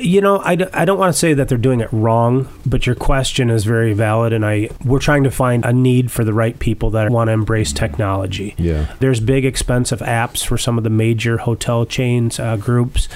You 0.00 0.20
know, 0.20 0.38
I, 0.38 0.54
d- 0.54 0.66
I 0.72 0.84
don't 0.84 0.96
want 0.98 1.12
to 1.12 1.18
say 1.18 1.34
that 1.34 1.48
they're 1.48 1.58
doing 1.58 1.80
it 1.80 1.88
wrong, 1.92 2.48
but 2.64 2.86
your 2.86 2.94
question 2.94 3.50
is 3.50 3.64
very 3.64 3.94
valid, 3.94 4.32
and 4.32 4.46
I 4.46 4.70
we're 4.84 5.00
trying 5.00 5.24
to 5.24 5.30
find 5.30 5.64
a 5.64 5.72
need 5.72 6.12
for 6.12 6.22
the 6.22 6.32
right 6.32 6.56
people 6.56 6.90
that 6.90 7.10
want 7.10 7.26
to 7.28 7.32
embrace 7.32 7.72
technology. 7.72 8.54
Yeah. 8.58 8.94
There's 9.00 9.18
big, 9.18 9.44
expensive 9.44 9.98
apps 9.98 10.46
for 10.46 10.56
some 10.56 10.78
of 10.78 10.84
the 10.84 10.90
major 10.90 11.38
hotel 11.38 11.84
chains 11.84 12.38
uh, 12.38 12.56
groups, 12.56 13.08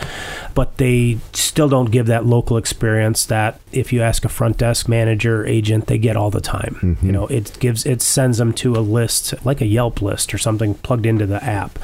but 0.55 0.77
they 0.79 1.19
still 1.33 1.69
don't 1.69 1.93
give 1.93 2.07
that 2.07 2.27
local 2.27 2.57
experience 2.57 3.27
that 3.27 3.61
if 3.71 3.93
you 3.93 4.03
ask 4.03 4.25
a 4.25 4.29
front 4.29 4.59
desk 4.59 4.89
manager 4.89 5.47
agent, 5.47 5.87
they 5.87 5.99
get 5.99 6.17
all 6.17 6.31
the 6.31 6.41
time. 6.41 6.79
Mhm. 6.83 7.03
You 7.05 7.13
know, 7.13 7.27
it 7.29 7.57
gives 7.61 7.87
it 7.87 8.03
sends 8.03 8.39
them 8.39 8.53
to 8.55 8.75
a 8.75 8.81
list 8.83 9.35
like 9.47 9.61
a 9.61 9.67
Yelp 9.67 10.03
list 10.03 10.35
or 10.35 10.39
something 10.39 10.75
plugged 10.75 11.07
into 11.07 11.27
the 11.27 11.43
app. 11.45 11.79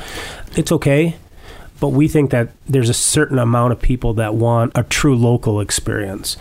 It's 0.57 0.73
okay. 0.73 1.15
But 1.81 1.89
we 1.89 2.09
think 2.09 2.31
that 2.31 2.51
there's 2.67 2.89
a 2.89 2.95
certain 2.95 3.39
amount 3.39 3.73
of 3.73 3.81
people 3.81 4.15
that 4.15 4.35
want 4.35 4.73
a 4.75 4.83
true 4.83 5.17
local 5.17 5.61
experience. 5.61 6.35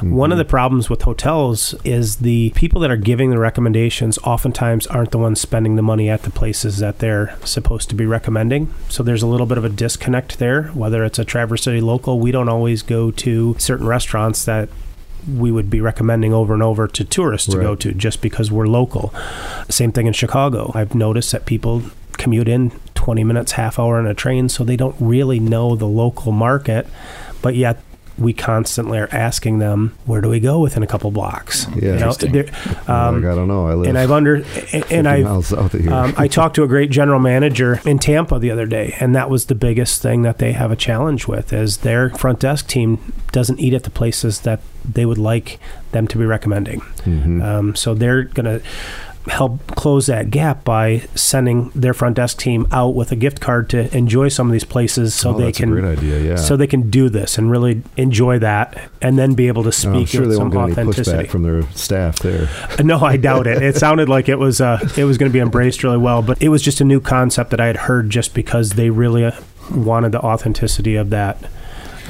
One 0.00 0.30
of 0.30 0.36
mm-hmm. 0.36 0.38
the 0.38 0.44
problems 0.44 0.88
with 0.88 1.02
hotels 1.02 1.74
is 1.84 2.16
the 2.16 2.50
people 2.50 2.80
that 2.82 2.90
are 2.90 2.96
giving 2.96 3.30
the 3.30 3.38
recommendations 3.38 4.18
oftentimes 4.18 4.86
aren't 4.86 5.10
the 5.10 5.18
ones 5.18 5.40
spending 5.40 5.76
the 5.76 5.82
money 5.82 6.08
at 6.08 6.22
the 6.22 6.30
places 6.30 6.78
that 6.78 7.00
they're 7.00 7.36
supposed 7.44 7.88
to 7.90 7.94
be 7.94 8.06
recommending. 8.06 8.72
So 8.88 9.02
there's 9.02 9.22
a 9.22 9.26
little 9.26 9.46
bit 9.46 9.58
of 9.58 9.64
a 9.64 9.68
disconnect 9.68 10.38
there. 10.38 10.64
Whether 10.68 11.04
it's 11.04 11.18
a 11.18 11.24
Traverse 11.24 11.64
City 11.64 11.80
local, 11.80 12.20
we 12.20 12.30
don't 12.30 12.48
always 12.48 12.82
go 12.82 13.10
to 13.10 13.56
certain 13.58 13.86
restaurants 13.86 14.44
that 14.44 14.68
we 15.26 15.50
would 15.50 15.70
be 15.70 15.80
recommending 15.80 16.32
over 16.32 16.54
and 16.54 16.62
over 16.62 16.86
to 16.86 17.04
tourists 17.04 17.48
to 17.48 17.58
go 17.58 17.74
to 17.74 17.92
just 17.92 18.20
because 18.20 18.52
we're 18.52 18.66
local. 18.66 19.12
Same 19.68 19.90
thing 19.90 20.06
in 20.06 20.12
Chicago. 20.12 20.70
I've 20.74 20.94
noticed 20.94 21.32
that 21.32 21.46
people 21.46 21.82
commute 22.12 22.48
in 22.48 22.72
20 23.04 23.22
minutes, 23.22 23.52
half 23.52 23.78
hour 23.78 23.98
on 23.98 24.06
a 24.06 24.14
train, 24.14 24.48
so 24.48 24.64
they 24.64 24.76
don't 24.78 24.96
really 24.98 25.38
know 25.38 25.76
the 25.76 25.84
local 25.86 26.32
market, 26.32 26.86
but 27.42 27.54
yet 27.54 27.78
we 28.16 28.32
constantly 28.32 28.98
are 28.98 29.08
asking 29.12 29.58
them, 29.58 29.94
where 30.06 30.22
do 30.22 30.28
we 30.30 30.40
go 30.40 30.60
within 30.60 30.82
a 30.82 30.86
couple 30.86 31.10
blocks? 31.10 31.66
Yeah. 31.76 31.98
You 32.22 32.32
know, 32.32 32.42
um, 32.86 33.22
like, 33.22 33.30
I 33.30 33.34
don't 33.34 33.48
know. 33.48 33.66
I 33.66 33.74
live 33.74 33.88
and 33.88 33.98
I've 33.98 34.10
under 34.10 34.36
and, 34.72 34.84
and 34.90 35.06
I've 35.08 35.24
miles 35.24 35.48
south 35.48 35.74
of 35.74 35.80
here. 35.80 35.92
um, 35.92 36.14
I 36.16 36.28
talked 36.38 36.54
to 36.56 36.62
a 36.62 36.66
great 36.66 36.90
general 36.90 37.20
manager 37.20 37.78
in 37.84 37.98
Tampa 37.98 38.38
the 38.38 38.50
other 38.50 38.64
day, 38.64 38.96
and 39.00 39.14
that 39.14 39.28
was 39.28 39.46
the 39.46 39.54
biggest 39.54 40.00
thing 40.00 40.22
that 40.22 40.38
they 40.38 40.52
have 40.52 40.70
a 40.70 40.76
challenge 40.76 41.26
with 41.28 41.52
is 41.52 41.78
their 41.78 42.08
front 42.10 42.40
desk 42.40 42.68
team 42.68 43.12
doesn't 43.32 43.58
eat 43.60 43.74
at 43.74 43.82
the 43.82 43.90
places 43.90 44.40
that 44.42 44.60
they 44.82 45.04
would 45.04 45.18
like 45.18 45.58
them 45.92 46.06
to 46.08 46.16
be 46.16 46.24
recommending. 46.24 46.80
Mhm. 47.04 47.44
Um, 47.44 47.74
so 47.74 47.92
they're 47.92 48.22
going 48.22 48.46
to 48.60 48.64
help 49.26 49.66
close 49.68 50.06
that 50.06 50.30
gap 50.30 50.64
by 50.64 50.98
sending 51.14 51.70
their 51.70 51.94
front 51.94 52.16
desk 52.16 52.38
team 52.38 52.66
out 52.70 52.90
with 52.94 53.10
a 53.10 53.16
gift 53.16 53.40
card 53.40 53.70
to 53.70 53.94
enjoy 53.96 54.28
some 54.28 54.46
of 54.48 54.52
these 54.52 54.64
places, 54.64 55.14
so 55.14 55.30
oh, 55.30 55.38
they 55.38 55.44
that's 55.46 55.58
can 55.58 55.70
a 55.70 55.80
great 55.80 55.98
idea. 55.98 56.20
Yeah. 56.20 56.36
so 56.36 56.56
they 56.56 56.66
can 56.66 56.90
do 56.90 57.08
this 57.08 57.38
and 57.38 57.50
really 57.50 57.82
enjoy 57.96 58.38
that, 58.40 58.90
and 59.00 59.18
then 59.18 59.34
be 59.34 59.48
able 59.48 59.62
to 59.62 59.68
Oh, 59.68 59.72
speak 59.72 59.92
I'm 59.94 60.06
sure 60.06 60.20
with 60.22 60.30
they 60.30 60.36
some 60.36 60.50
won't 60.50 60.70
get 60.74 60.78
any 60.78 60.88
authenticity. 60.90 61.24
pushback 61.26 61.30
from 61.30 61.42
their 61.42 61.62
staff 61.72 62.18
there. 62.18 62.48
No, 62.84 62.98
I 63.00 63.16
doubt 63.16 63.46
it. 63.46 63.62
It 63.62 63.76
sounded 63.76 64.08
like 64.10 64.28
it 64.28 64.38
was 64.38 64.60
uh, 64.60 64.78
it 64.96 65.04
was 65.04 65.16
going 65.16 65.30
to 65.30 65.32
be 65.32 65.40
embraced 65.40 65.82
really 65.84 65.96
well, 65.98 66.20
but 66.20 66.42
it 66.42 66.50
was 66.50 66.60
just 66.62 66.80
a 66.80 66.84
new 66.84 67.00
concept 67.00 67.50
that 67.50 67.60
I 67.60 67.66
had 67.66 67.76
heard 67.76 68.10
just 68.10 68.34
because 68.34 68.70
they 68.72 68.90
really 68.90 69.24
uh, 69.24 69.32
wanted 69.74 70.12
the 70.12 70.20
authenticity 70.20 70.96
of 70.96 71.08
that. 71.10 71.42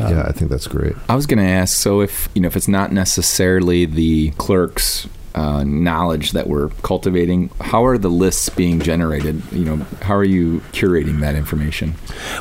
Um, 0.01 0.11
yeah, 0.13 0.25
I 0.27 0.33
think 0.33 0.51
that's 0.51 0.67
great. 0.67 0.95
I 1.09 1.15
was 1.15 1.27
going 1.27 1.39
to 1.39 1.45
ask, 1.49 1.77
so 1.77 2.01
if 2.01 2.29
you 2.35 2.41
know, 2.41 2.49
if 2.49 2.57
it's 2.57 2.67
not 2.67 2.91
necessarily 2.91 3.85
the 3.85 4.31
clerks 4.33 5.07
uh, 5.35 5.65
knowledge 5.65 6.33
that 6.33 6.47
we're 6.47 6.69
cultivating. 6.83 7.51
How 7.61 7.85
are 7.85 7.99
the 7.99 8.09
lists 8.09 8.49
being 8.49 8.81
generated? 8.81 9.43
You 9.51 9.65
know, 9.65 9.77
how 10.03 10.15
are 10.15 10.25
you 10.25 10.61
curating 10.73 11.21
that 11.21 11.35
information? 11.35 11.95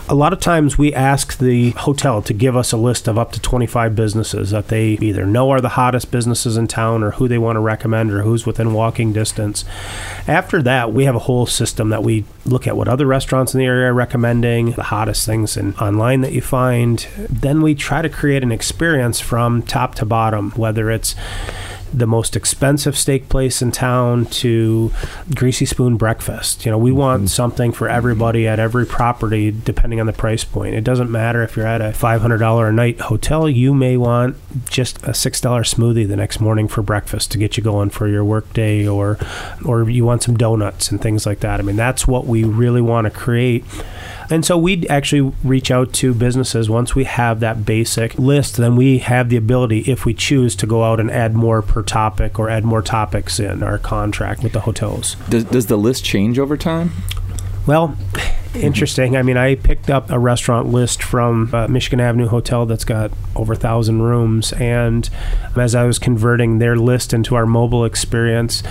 A 0.08 0.16
lot 0.16 0.32
of 0.32 0.40
times 0.40 0.78
we 0.78 0.94
ask 0.94 1.40
the 1.40 1.72
hotel 1.72 2.22
to 2.22 2.34
give 2.34 2.56
us 2.56 2.72
a 2.72 2.78
list 2.78 3.08
of 3.08 3.18
up 3.18 3.32
to 3.32 3.42
25 3.42 3.96
businesses 3.96 4.52
that 4.52 4.68
they 4.68 4.90
either 5.02 5.26
know 5.26 5.50
are 5.50 5.62
the 5.62 5.70
hottest 5.70 6.12
businesses 6.12 6.56
in 6.56 6.68
town 6.68 7.02
or 7.02 7.12
who 7.12 7.28
they 7.28 7.40
want 7.40 7.56
to 7.56 7.62
recommend 7.62 8.12
or 8.12 8.22
who's 8.22 8.46
within 8.46 8.74
walking 8.74 9.12
distance. 9.12 9.66
After 10.28 10.62
that, 10.62 10.94
we 10.94 11.06
have 11.06 11.16
a 11.16 11.20
whole 11.20 11.48
system 11.48 11.90
that 11.90 12.04
we 12.04 12.26
look 12.46 12.68
at 12.68 12.78
what 12.78 12.88
other 12.88 13.08
restaurants 13.08 13.54
in 13.56 13.60
the 13.60 13.66
area 13.66 13.90
are 13.90 13.94
recommending, 13.94 14.72
the 14.72 14.84
hottest 14.84 15.26
things 15.26 15.58
in 15.58 15.74
online 15.76 16.22
that 16.22 16.34
you 16.34 16.42
find. 16.42 17.08
Then 17.18 17.62
we 17.62 17.74
try 17.74 18.04
to 18.04 18.10
create 18.10 18.44
an 18.44 18.52
experience 18.52 19.20
from 19.20 19.64
top 19.64 19.96
to 19.96 20.06
bottom, 20.06 20.52
whether 20.52 20.92
it's 20.92 21.16
the 21.94 22.08
most 22.08 22.36
expensive 22.36 22.98
steak 22.98 23.30
place 23.30 23.62
in 23.62 23.72
town 23.72 24.26
to 24.26 24.92
greasy 25.36 25.66
spoon 25.66 25.96
breakfast. 25.96 26.66
You 26.66 26.72
know, 26.72 26.78
we 26.78 26.92
want 26.92 27.22
mm-hmm. 27.22 27.28
something 27.28 27.72
for 27.72 27.88
everybody 27.88 28.48
at 28.48 28.60
every 28.60 28.86
property 28.86 29.52
depending 29.52 30.00
on 30.00 30.08
the 30.08 30.14
price 30.14 30.44
point. 30.44 30.76
It 30.76 30.84
doesn't 30.84 31.12
matter 31.12 31.44
if 31.44 31.56
you're 31.56 31.68
at 31.68 31.82
a 31.82 31.92
$500 31.92 32.70
a 32.70 32.72
night 32.72 33.00
hotel, 33.02 33.48
you 33.48 33.74
may 33.74 33.98
want 33.98 34.38
just 34.70 34.98
a 35.04 35.12
$6 35.12 35.42
smoothie 35.42 36.08
the 36.08 36.16
next 36.16 36.40
morning 36.40 36.68
for 36.68 36.82
breakfast 36.82 37.32
to 37.32 37.38
get 37.38 37.58
you 37.58 37.64
going 37.64 37.90
for 37.90 38.08
your 38.08 38.26
workday 38.26 38.88
or 38.88 39.18
or 39.66 39.90
you 39.90 40.06
want 40.06 40.24
some 40.24 40.36
donuts 40.36 40.90
and 40.92 41.02
things 41.02 41.26
like 41.26 41.40
that. 41.42 41.60
I 41.60 41.64
mean, 41.64 41.76
that's 41.76 42.08
what 42.08 42.26
we 42.26 42.44
really 42.44 42.82
want 42.82 43.06
to 43.06 43.12
create 43.12 43.64
and 44.34 44.44
so 44.44 44.58
we 44.58 44.88
actually 44.88 45.32
reach 45.44 45.70
out 45.70 45.94
to 45.94 46.12
businesses 46.12 46.68
once 46.68 46.96
we 46.96 47.04
have 47.04 47.40
that 47.42 47.66
basic 47.66 48.18
list, 48.18 48.58
then 48.58 48.76
we 48.76 48.98
have 48.98 49.30
the 49.30 49.38
ability, 49.38 49.82
if 49.82 50.08
we 50.08 50.16
choose, 50.16 50.56
to 50.56 50.66
go 50.66 50.84
out 50.84 51.00
and 51.00 51.12
add 51.12 51.36
more 51.36 51.62
per 51.62 51.84
topic 51.84 52.40
or 52.40 52.50
add 52.50 52.66
more 52.66 52.82
topics 52.82 53.40
in 53.40 53.62
our 53.62 53.78
contract 53.78 54.42
with 54.42 54.54
the 54.54 54.62
hotels. 54.62 55.14
Does, 55.30 55.44
does 55.44 55.68
the 55.68 55.78
list 55.78 56.04
change 56.04 56.40
over 56.40 56.58
time? 56.58 56.94
Well, 57.68 57.96
interesting. 58.56 59.16
I 59.16 59.22
mean, 59.22 59.38
I 59.38 59.54
picked 59.54 59.92
up 59.92 60.10
a 60.10 60.18
restaurant 60.18 60.68
list 60.68 61.04
from 61.04 61.54
uh, 61.54 61.68
Michigan 61.68 62.00
Avenue 62.00 62.28
Hotel 62.28 62.66
that's 62.66 62.86
got 62.86 63.12
over 63.36 63.54
a 63.54 63.56
thousand 63.56 64.02
rooms, 64.02 64.52
and 64.54 65.08
as 65.56 65.76
I 65.76 65.84
was 65.84 66.00
converting 66.00 66.58
their 66.58 66.76
list 66.76 67.14
into 67.14 67.36
our 67.36 67.46
mobile 67.46 67.86
experience, 67.86 68.64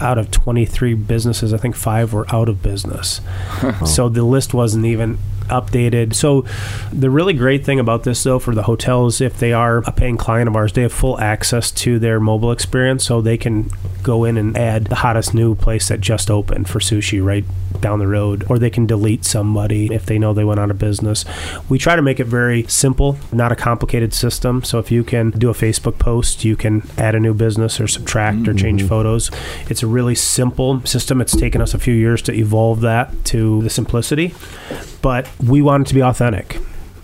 out 0.00 0.18
of 0.18 0.30
23 0.30 0.94
businesses, 0.94 1.52
I 1.52 1.58
think 1.58 1.76
five 1.76 2.12
were 2.12 2.26
out 2.34 2.48
of 2.48 2.62
business. 2.62 3.20
so 3.86 4.08
the 4.08 4.24
list 4.24 4.54
wasn't 4.54 4.86
even 4.86 5.18
updated. 5.48 6.14
So 6.14 6.44
the 6.92 7.10
really 7.10 7.34
great 7.34 7.64
thing 7.64 7.80
about 7.80 8.04
this 8.04 8.22
though 8.22 8.38
for 8.38 8.54
the 8.54 8.62
hotels 8.62 9.20
if 9.20 9.38
they 9.38 9.52
are 9.52 9.78
a 9.78 9.92
paying 9.92 10.16
client 10.16 10.48
of 10.48 10.56
ours, 10.56 10.72
they 10.72 10.82
have 10.82 10.92
full 10.92 11.18
access 11.20 11.70
to 11.72 11.98
their 11.98 12.20
mobile 12.20 12.52
experience 12.52 13.04
so 13.04 13.20
they 13.20 13.38
can 13.38 13.70
go 14.02 14.24
in 14.24 14.36
and 14.36 14.56
add 14.56 14.86
the 14.86 14.96
hottest 14.96 15.34
new 15.34 15.54
place 15.54 15.88
that 15.88 16.00
just 16.00 16.30
opened 16.30 16.68
for 16.68 16.78
sushi 16.78 17.24
right 17.24 17.44
down 17.80 17.98
the 17.98 18.06
road 18.06 18.44
or 18.48 18.58
they 18.58 18.70
can 18.70 18.86
delete 18.86 19.24
somebody 19.24 19.92
if 19.92 20.06
they 20.06 20.18
know 20.18 20.32
they 20.32 20.44
went 20.44 20.60
out 20.60 20.70
of 20.70 20.78
business. 20.78 21.24
We 21.68 21.78
try 21.78 21.96
to 21.96 22.02
make 22.02 22.20
it 22.20 22.26
very 22.26 22.64
simple, 22.64 23.18
not 23.32 23.52
a 23.52 23.56
complicated 23.56 24.14
system. 24.14 24.62
So 24.62 24.78
if 24.78 24.90
you 24.90 25.04
can 25.04 25.30
do 25.30 25.50
a 25.50 25.54
Facebook 25.54 25.98
post, 25.98 26.44
you 26.44 26.56
can 26.56 26.88
add 26.98 27.14
a 27.14 27.20
new 27.20 27.34
business 27.34 27.80
or 27.80 27.88
subtract 27.88 28.38
mm-hmm. 28.38 28.50
or 28.50 28.54
change 28.54 28.80
mm-hmm. 28.80 28.88
photos. 28.88 29.30
It's 29.68 29.82
a 29.82 29.86
really 29.86 30.14
simple 30.14 30.84
system. 30.86 31.20
It's 31.20 31.36
taken 31.36 31.60
us 31.60 31.74
a 31.74 31.78
few 31.78 31.94
years 31.94 32.22
to 32.22 32.32
evolve 32.32 32.80
that 32.82 33.24
to 33.26 33.62
the 33.62 33.70
simplicity 33.70 34.34
but 35.04 35.28
we 35.42 35.62
want 35.62 35.86
it 35.86 35.88
to 35.88 35.94
be 35.94 36.02
authentic. 36.02 36.58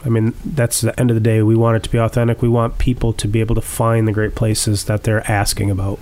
I 0.04 0.08
mean, 0.08 0.34
that's 0.44 0.80
the 0.80 0.98
end 0.98 1.10
of 1.10 1.14
the 1.14 1.20
day. 1.20 1.42
We 1.42 1.56
want 1.56 1.76
it 1.76 1.82
to 1.82 1.90
be 1.90 1.98
authentic. 1.98 2.40
We 2.40 2.48
want 2.48 2.78
people 2.78 3.12
to 3.14 3.28
be 3.28 3.40
able 3.40 3.54
to 3.54 3.60
find 3.60 4.08
the 4.08 4.12
great 4.12 4.34
places 4.34 4.84
that 4.84 5.02
they're 5.02 5.28
asking 5.30 5.70
about. 5.70 5.98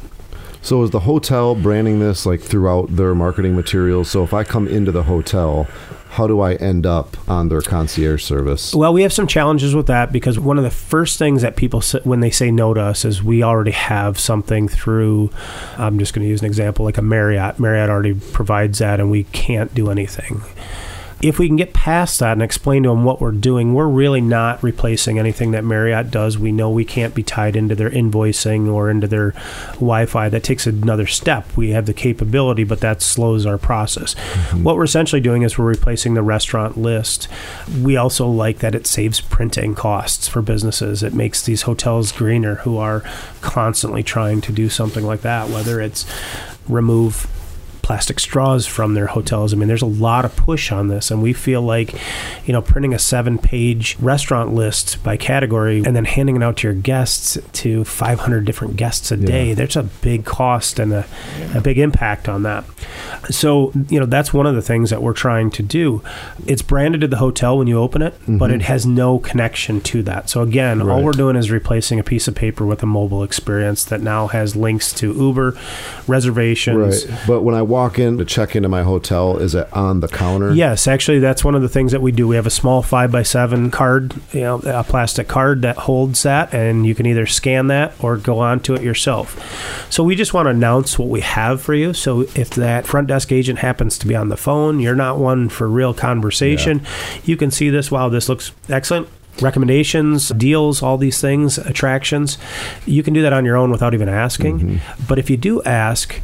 So 0.60 0.82
is 0.82 0.90
the 0.90 1.00
hotel 1.00 1.54
branding 1.54 2.00
this 2.00 2.26
like 2.26 2.40
throughout 2.40 2.94
their 2.94 3.14
marketing 3.14 3.54
materials? 3.56 4.10
So 4.10 4.22
if 4.24 4.34
I 4.34 4.44
come 4.44 4.68
into 4.68 4.92
the 4.92 5.04
hotel, 5.04 5.66
how 6.10 6.26
do 6.26 6.40
I 6.40 6.54
end 6.54 6.84
up 6.84 7.16
on 7.28 7.48
their 7.48 7.60
concierge 7.60 8.24
service? 8.24 8.74
Well, 8.74 8.92
we 8.92 9.02
have 9.02 9.12
some 9.12 9.26
challenges 9.26 9.74
with 9.74 9.86
that 9.86 10.10
because 10.10 10.38
one 10.38 10.58
of 10.58 10.64
the 10.64 10.70
first 10.70 11.18
things 11.18 11.42
that 11.42 11.54
people 11.56 11.80
say, 11.80 12.00
when 12.02 12.20
they 12.20 12.30
say 12.30 12.50
no 12.50 12.74
to 12.74 12.80
us 12.80 13.04
is 13.04 13.22
we 13.22 13.42
already 13.42 13.70
have 13.70 14.18
something 14.18 14.68
through. 14.68 15.30
I'm 15.76 15.98
just 15.98 16.14
going 16.14 16.24
to 16.24 16.28
use 16.28 16.40
an 16.40 16.46
example 16.46 16.84
like 16.84 16.98
a 16.98 17.02
Marriott. 17.02 17.60
Marriott 17.60 17.90
already 17.90 18.14
provides 18.14 18.78
that, 18.78 19.00
and 19.00 19.10
we 19.10 19.24
can't 19.24 19.74
do 19.74 19.90
anything 19.90 20.42
if 21.20 21.38
we 21.38 21.48
can 21.48 21.56
get 21.56 21.72
past 21.72 22.20
that 22.20 22.32
and 22.32 22.42
explain 22.42 22.84
to 22.84 22.90
them 22.90 23.04
what 23.04 23.20
we're 23.20 23.32
doing, 23.32 23.74
we're 23.74 23.88
really 23.88 24.20
not 24.20 24.62
replacing 24.62 25.18
anything 25.18 25.50
that 25.50 25.64
Marriott 25.64 26.10
does. 26.10 26.38
We 26.38 26.52
know 26.52 26.70
we 26.70 26.84
can't 26.84 27.14
be 27.14 27.24
tied 27.24 27.56
into 27.56 27.74
their 27.74 27.90
invoicing 27.90 28.72
or 28.72 28.88
into 28.88 29.08
their 29.08 29.32
Wi 29.74 30.06
Fi. 30.06 30.28
That 30.28 30.44
takes 30.44 30.66
another 30.66 31.06
step. 31.06 31.56
We 31.56 31.70
have 31.70 31.86
the 31.86 31.94
capability, 31.94 32.62
but 32.64 32.80
that 32.80 33.02
slows 33.02 33.46
our 33.46 33.58
process. 33.58 34.14
Mm-hmm. 34.14 34.62
What 34.62 34.76
we're 34.76 34.84
essentially 34.84 35.20
doing 35.20 35.42
is 35.42 35.58
we're 35.58 35.64
replacing 35.64 36.14
the 36.14 36.22
restaurant 36.22 36.76
list. 36.76 37.28
We 37.82 37.96
also 37.96 38.28
like 38.28 38.58
that 38.58 38.74
it 38.74 38.86
saves 38.86 39.20
printing 39.20 39.74
costs 39.74 40.28
for 40.28 40.40
businesses. 40.40 41.02
It 41.02 41.14
makes 41.14 41.42
these 41.42 41.62
hotels 41.62 42.12
greener 42.12 42.56
who 42.56 42.78
are 42.78 43.02
constantly 43.40 44.04
trying 44.04 44.40
to 44.42 44.52
do 44.52 44.68
something 44.68 45.04
like 45.04 45.22
that, 45.22 45.48
whether 45.48 45.80
it's 45.80 46.06
remove 46.68 47.26
plastic 47.88 48.20
straws 48.20 48.66
from 48.66 48.92
their 48.92 49.06
hotels. 49.06 49.54
I 49.54 49.56
mean, 49.56 49.66
there's 49.66 49.80
a 49.80 49.86
lot 49.86 50.26
of 50.26 50.36
push 50.36 50.70
on 50.70 50.88
this, 50.88 51.10
and 51.10 51.22
we 51.22 51.32
feel 51.32 51.62
like, 51.62 51.94
you 52.44 52.52
know, 52.52 52.60
printing 52.60 52.92
a 52.92 52.98
seven 52.98 53.38
page 53.38 53.96
restaurant 53.98 54.52
list 54.52 55.02
by 55.02 55.16
category 55.16 55.78
and 55.78 55.96
then 55.96 56.04
handing 56.04 56.36
it 56.36 56.42
out 56.42 56.58
to 56.58 56.66
your 56.66 56.74
guests 56.74 57.38
to 57.52 57.84
500 57.84 58.44
different 58.44 58.76
guests 58.76 59.10
a 59.10 59.16
day, 59.16 59.54
there's 59.54 59.74
a 59.74 59.84
big 59.84 60.26
cost 60.26 60.78
and 60.78 60.92
a, 60.92 61.06
a 61.54 61.62
big 61.62 61.78
impact 61.78 62.28
on 62.28 62.42
that. 62.42 62.62
So, 63.30 63.72
you 63.88 63.98
know, 63.98 64.04
that's 64.04 64.34
one 64.34 64.44
of 64.44 64.54
the 64.54 64.60
things 64.60 64.90
that 64.90 65.00
we're 65.00 65.14
trying 65.14 65.50
to 65.52 65.62
do. 65.62 66.02
It's 66.46 66.60
branded 66.60 67.00
to 67.00 67.08
the 67.08 67.16
hotel 67.16 67.56
when 67.56 67.68
you 67.68 67.78
open 67.78 68.02
it, 68.02 68.12
mm-hmm. 68.20 68.36
but 68.36 68.50
it 68.50 68.60
has 68.60 68.84
no 68.84 69.18
connection 69.18 69.80
to 69.80 70.02
that. 70.02 70.28
So, 70.28 70.42
again, 70.42 70.82
right. 70.82 70.92
all 70.92 71.02
we're 71.02 71.12
doing 71.12 71.36
is 71.36 71.50
replacing 71.50 71.98
a 71.98 72.04
piece 72.04 72.28
of 72.28 72.34
paper 72.34 72.66
with 72.66 72.82
a 72.82 72.86
mobile 72.86 73.22
experience 73.22 73.82
that 73.86 74.02
now 74.02 74.26
has 74.26 74.54
links 74.54 74.92
to 74.94 75.14
Uber, 75.14 75.56
reservations. 76.06 77.06
Right. 77.06 77.20
But 77.26 77.40
when 77.40 77.54
I 77.54 77.62
walk 77.62 77.77
walk 77.78 77.98
in 77.98 78.18
to 78.18 78.24
check 78.24 78.56
into 78.56 78.68
my 78.68 78.82
hotel, 78.82 79.36
is 79.38 79.54
it 79.54 79.72
on 79.72 80.00
the 80.00 80.08
counter? 80.08 80.52
Yes, 80.52 80.88
actually, 80.88 81.20
that's 81.20 81.44
one 81.44 81.54
of 81.54 81.62
the 81.62 81.68
things 81.68 81.92
that 81.92 82.02
we 82.02 82.10
do. 82.10 82.26
We 82.26 82.34
have 82.34 82.46
a 82.46 82.50
small 82.50 82.82
five 82.82 83.12
by 83.12 83.22
seven 83.22 83.70
card, 83.70 84.14
you 84.32 84.40
know, 84.40 84.58
a 84.64 84.82
plastic 84.82 85.28
card 85.28 85.62
that 85.62 85.76
holds 85.76 86.24
that, 86.24 86.52
and 86.52 86.84
you 86.84 86.94
can 86.94 87.06
either 87.06 87.26
scan 87.26 87.68
that 87.68 87.92
or 88.02 88.16
go 88.16 88.40
onto 88.40 88.74
it 88.74 88.82
yourself. 88.82 89.38
So 89.90 90.02
we 90.02 90.16
just 90.16 90.34
want 90.34 90.46
to 90.46 90.50
announce 90.50 90.98
what 90.98 91.08
we 91.08 91.20
have 91.20 91.62
for 91.62 91.72
you. 91.74 91.94
So 91.94 92.22
if 92.34 92.50
that 92.50 92.86
front 92.86 93.06
desk 93.06 93.30
agent 93.30 93.60
happens 93.60 93.96
to 93.98 94.08
be 94.08 94.16
on 94.16 94.28
the 94.28 94.36
phone, 94.36 94.80
you're 94.80 94.96
not 94.96 95.18
one 95.18 95.48
for 95.48 95.68
real 95.68 95.94
conversation. 95.94 96.80
Yeah. 96.80 97.20
You 97.24 97.36
can 97.36 97.52
see 97.52 97.70
this. 97.70 97.90
Wow, 97.92 98.08
this 98.08 98.28
looks 98.28 98.50
excellent 98.68 99.08
recommendations, 99.40 100.30
deals, 100.30 100.82
all 100.82 100.98
these 100.98 101.20
things, 101.20 101.58
attractions. 101.58 102.38
You 102.86 103.04
can 103.04 103.14
do 103.14 103.22
that 103.22 103.32
on 103.32 103.44
your 103.44 103.56
own 103.56 103.70
without 103.70 103.94
even 103.94 104.08
asking. 104.08 104.58
Mm-hmm. 104.58 105.04
But 105.06 105.20
if 105.20 105.30
you 105.30 105.36
do 105.36 105.62
ask, 105.62 106.20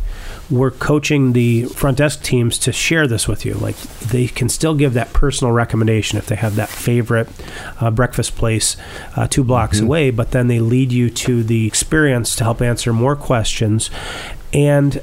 we're 0.50 0.70
coaching 0.70 1.32
the 1.32 1.64
front 1.64 1.98
desk 1.98 2.22
teams 2.22 2.58
to 2.58 2.72
share 2.72 3.06
this 3.06 3.26
with 3.26 3.44
you. 3.44 3.54
Like 3.54 3.76
they 3.76 4.26
can 4.26 4.48
still 4.48 4.74
give 4.74 4.94
that 4.94 5.12
personal 5.12 5.52
recommendation 5.52 6.18
if 6.18 6.26
they 6.26 6.36
have 6.36 6.56
that 6.56 6.68
favorite 6.68 7.28
uh, 7.80 7.90
breakfast 7.90 8.36
place 8.36 8.76
uh, 9.16 9.26
two 9.26 9.44
blocks 9.44 9.78
mm-hmm. 9.78 9.86
away, 9.86 10.10
but 10.10 10.32
then 10.32 10.48
they 10.48 10.60
lead 10.60 10.92
you 10.92 11.10
to 11.10 11.42
the 11.42 11.66
experience 11.66 12.36
to 12.36 12.44
help 12.44 12.60
answer 12.60 12.92
more 12.92 13.16
questions. 13.16 13.90
And 14.52 15.02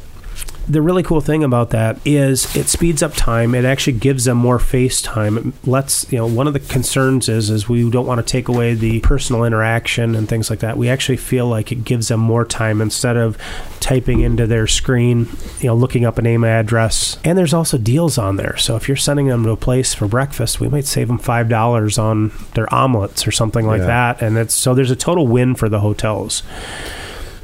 the 0.67 0.81
really 0.81 1.03
cool 1.03 1.21
thing 1.21 1.43
about 1.43 1.71
that 1.71 1.99
is 2.05 2.55
it 2.55 2.67
speeds 2.67 3.01
up 3.01 3.13
time. 3.13 3.55
It 3.55 3.65
actually 3.65 3.93
gives 3.93 4.25
them 4.25 4.37
more 4.37 4.59
face 4.59 5.01
time. 5.01 5.37
It 5.37 5.67
lets 5.67 6.11
you 6.11 6.17
know 6.17 6.27
one 6.27 6.47
of 6.47 6.53
the 6.53 6.59
concerns 6.59 7.27
is 7.27 7.49
is 7.49 7.67
we 7.67 7.89
don't 7.89 8.05
want 8.05 8.25
to 8.25 8.29
take 8.29 8.47
away 8.47 8.73
the 8.73 8.99
personal 9.01 9.43
interaction 9.43 10.15
and 10.15 10.29
things 10.29 10.49
like 10.49 10.59
that. 10.59 10.77
We 10.77 10.89
actually 10.89 11.17
feel 11.17 11.47
like 11.47 11.71
it 11.71 11.83
gives 11.83 12.07
them 12.07 12.19
more 12.19 12.45
time 12.45 12.81
instead 12.81 13.17
of 13.17 13.37
typing 13.79 14.21
into 14.21 14.47
their 14.47 14.67
screen, 14.67 15.27
you 15.59 15.67
know, 15.67 15.75
looking 15.75 16.05
up 16.05 16.17
a 16.17 16.21
name 16.21 16.43
and 16.43 16.53
address. 16.53 17.17
And 17.23 17.37
there's 17.37 17.53
also 17.53 17.77
deals 17.77 18.17
on 18.17 18.35
there. 18.35 18.55
So 18.57 18.75
if 18.75 18.87
you're 18.87 18.97
sending 18.97 19.27
them 19.27 19.43
to 19.43 19.51
a 19.51 19.57
place 19.57 19.93
for 19.93 20.07
breakfast, 20.07 20.59
we 20.59 20.69
might 20.69 20.85
save 20.85 21.07
them 21.07 21.17
five 21.17 21.49
dollars 21.49 21.97
on 21.97 22.31
their 22.53 22.71
omelets 22.73 23.27
or 23.27 23.31
something 23.31 23.65
like 23.65 23.81
yeah. 23.81 23.87
that. 23.87 24.21
And 24.21 24.37
it's 24.37 24.53
so 24.53 24.73
there's 24.75 24.91
a 24.91 24.95
total 24.95 25.27
win 25.27 25.55
for 25.55 25.69
the 25.69 25.79
hotels. 25.79 26.43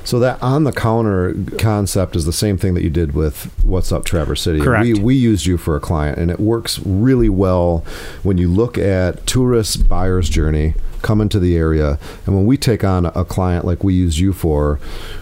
So 0.07 0.19
that 0.19 0.41
on 0.41 0.63
the 0.63 0.71
counter 0.71 1.35
concept 1.57 2.15
is 2.15 2.23
the 2.23 2.31
same 2.31 2.57
thing 2.57 2.75
that 2.75 2.81
you 2.81 2.89
did 2.89 3.13
with 3.13 3.51
What's 3.65 3.91
Up 3.91 4.05
Traverse 4.05 4.41
City. 4.41 4.61
Correct. 4.61 4.85
We, 4.85 4.93
we 4.93 5.15
used 5.15 5.45
you 5.45 5.57
for 5.57 5.75
a 5.75 5.81
client, 5.81 6.17
and 6.17 6.31
it 6.31 6.39
works 6.39 6.79
really 6.85 7.27
well 7.27 7.83
when 8.23 8.37
you 8.37 8.49
look 8.49 8.77
at 8.77 9.27
tourist 9.27 9.89
buyer's 9.89 10.29
journey 10.29 10.75
coming 11.01 11.27
to 11.27 11.41
the 11.41 11.57
area. 11.57 11.99
And 12.25 12.37
when 12.37 12.45
we 12.45 12.55
take 12.55 12.85
on 12.85 13.07
a 13.07 13.25
client 13.25 13.65
like 13.65 13.83
we 13.83 13.95
use 13.95 14.17
you 14.17 14.31
for, 14.31 14.79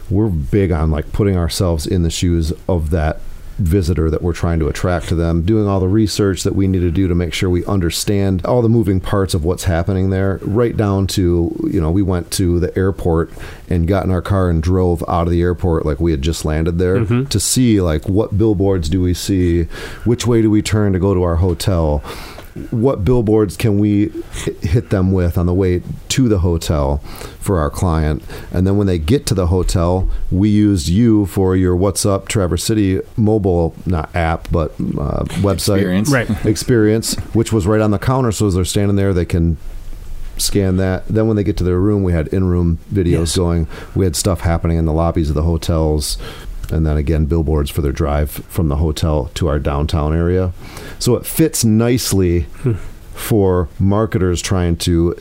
we're 0.07 0.29
big 0.29 0.71
on 0.71 0.91
like 0.91 1.11
putting 1.11 1.35
ourselves 1.35 1.87
in 1.87 2.03
the 2.03 2.11
shoes 2.11 2.53
of 2.69 2.91
that 2.91 3.19
visitor 3.57 4.09
that 4.09 4.21
we're 4.21 4.33
trying 4.33 4.59
to 4.59 4.67
attract 4.67 5.07
to 5.09 5.15
them, 5.15 5.41
doing 5.43 5.67
all 5.67 5.79
the 5.79 5.87
research 5.87 6.43
that 6.43 6.55
we 6.55 6.67
need 6.67 6.79
to 6.79 6.91
do 6.91 7.07
to 7.07 7.15
make 7.15 7.33
sure 7.33 7.49
we 7.49 7.63
understand 7.65 8.45
all 8.45 8.61
the 8.61 8.67
moving 8.69 8.99
parts 8.99 9.33
of 9.33 9.43
what's 9.45 9.63
happening 9.63 10.09
there, 10.09 10.39
right 10.41 10.75
down 10.75 11.07
to, 11.07 11.55
you 11.71 11.79
know, 11.79 11.89
we 11.89 12.01
went 12.01 12.31
to 12.31 12.59
the 12.59 12.77
airport 12.77 13.31
and 13.69 13.87
got 13.87 14.03
in 14.03 14.11
our 14.11 14.21
car 14.21 14.49
and 14.49 14.61
drove 14.61 15.03
out 15.07 15.27
of 15.27 15.31
the 15.31 15.41
airport 15.41 15.85
like 15.85 15.99
we 15.99 16.11
had 16.11 16.21
just 16.21 16.43
landed 16.45 16.77
there 16.79 16.97
Mhm. 17.05 17.29
to 17.29 17.39
see 17.39 17.79
like 17.81 18.09
what 18.09 18.37
billboards 18.37 18.89
do 18.89 19.01
we 19.01 19.13
see, 19.13 19.63
which 20.03 20.27
way 20.27 20.41
do 20.41 20.49
we 20.49 20.61
turn 20.61 20.91
to 20.93 20.99
go 20.99 21.13
to 21.13 21.23
our 21.23 21.37
hotel 21.37 22.03
what 22.71 23.03
billboards 23.03 23.57
can 23.57 23.79
we 23.79 24.07
hit 24.61 24.89
them 24.89 25.11
with 25.11 25.37
on 25.37 25.45
the 25.45 25.53
way 25.53 25.81
to 26.07 26.29
the 26.29 26.39
hotel 26.39 26.97
for 27.39 27.59
our 27.59 27.69
client 27.69 28.23
and 28.53 28.65
then 28.65 28.77
when 28.77 28.87
they 28.87 28.97
get 28.97 29.25
to 29.25 29.33
the 29.33 29.47
hotel 29.47 30.09
we 30.31 30.47
used 30.49 30.87
you 30.87 31.25
for 31.25 31.55
your 31.57 31.75
what's 31.75 32.05
up 32.05 32.29
traverse 32.29 32.63
city 32.63 33.01
mobile 33.17 33.75
not 33.85 34.13
app 34.15 34.47
but 34.51 34.71
uh, 34.79 35.23
website 35.43 35.79
Experience. 35.79 36.09
Right. 36.11 36.45
experience 36.45 37.15
which 37.33 37.51
was 37.51 37.67
right 37.67 37.81
on 37.81 37.91
the 37.91 37.99
counter 37.99 38.31
so 38.31 38.47
as 38.47 38.55
they're 38.55 38.63
standing 38.63 38.95
there 38.95 39.13
they 39.13 39.25
can 39.25 39.57
scan 40.37 40.75
that 40.77 41.07
then 41.07 41.27
when 41.27 41.35
they 41.37 41.43
get 41.43 41.55
to 41.57 41.63
their 41.63 41.79
room 41.79 42.03
we 42.03 42.11
had 42.11 42.27
in-room 42.29 42.77
videos 42.91 43.11
Yes. 43.19 43.35
going 43.37 43.67
we 43.95 44.05
had 44.05 44.15
stuff 44.15 44.41
happening 44.41 44.77
in 44.77 44.85
the 44.85 44.91
lobbies 44.93 45.29
of 45.29 45.35
the 45.35 45.43
hotels 45.43 46.17
and 46.71 46.85
then 46.85 46.97
again 46.97 47.25
billboards 47.25 47.69
for 47.69 47.81
their 47.81 47.91
drive 47.91 48.29
from 48.31 48.67
the 48.69 48.77
hotel 48.77 49.29
to 49.33 49.47
our 49.47 49.59
downtown 49.59 50.13
area 50.15 50.51
so 50.99 51.15
it 51.15 51.25
fits 51.25 51.63
nicely 51.65 52.41
Hmm. 52.63 52.73
for 53.13 53.69
marketers 53.79 54.41
trying 54.41 54.75
to 54.77 55.15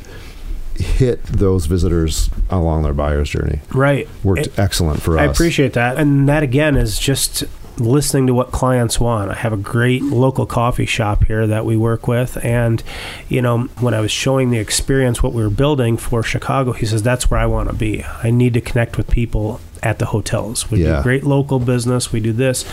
hit 0.76 1.22
those 1.24 1.66
visitors 1.66 2.30
along 2.50 2.82
their 2.82 2.92
buyer's 2.94 3.30
journey 3.30 3.60
Right. 3.72 4.08
worked 4.24 4.48
excellent 4.58 5.00
for 5.02 5.16
us 5.18 5.22
I 5.22 5.24
appreciate 5.30 5.74
that. 5.74 5.96
And 5.98 6.28
that 6.28 6.42
again 6.42 6.76
is 6.76 6.98
just 6.98 7.44
listening 7.78 8.26
to 8.28 8.34
what 8.34 8.52
clients 8.52 9.00
want. 9.00 9.30
I 9.30 9.34
have 9.34 9.52
a 9.52 9.56
great 9.56 10.02
local 10.02 10.46
coffee 10.46 10.86
shop 10.86 11.24
here 11.24 11.44
that 11.46 11.64
we 11.64 11.76
work 11.76 12.06
with 12.08 12.36
and 12.44 12.82
you 13.28 13.40
know, 13.42 13.64
when 13.80 13.94
I 13.94 14.00
was 14.00 14.10
showing 14.10 14.50
the 14.50 14.58
experience 14.58 15.22
what 15.22 15.32
we 15.32 15.42
were 15.42 15.50
building 15.50 15.96
for 15.96 16.22
Chicago, 16.24 16.72
he 16.72 16.86
says 16.86 17.02
that's 17.04 17.30
where 17.30 17.38
I 17.40 17.46
want 17.46 17.68
to 17.68 17.74
be. 17.74 18.04
I 18.22 18.30
need 18.30 18.54
to 18.54 18.60
connect 18.60 18.96
with 18.96 19.08
people 19.08 19.60
at 19.84 19.98
the 19.98 20.06
hotels. 20.06 20.70
We 20.70 20.82
Yeah. 20.82 20.96
do 20.96 21.02
great 21.02 21.24
local 21.24 21.58
business, 21.60 22.10
we 22.12 22.20
do 22.20 22.32
this. 22.32 22.64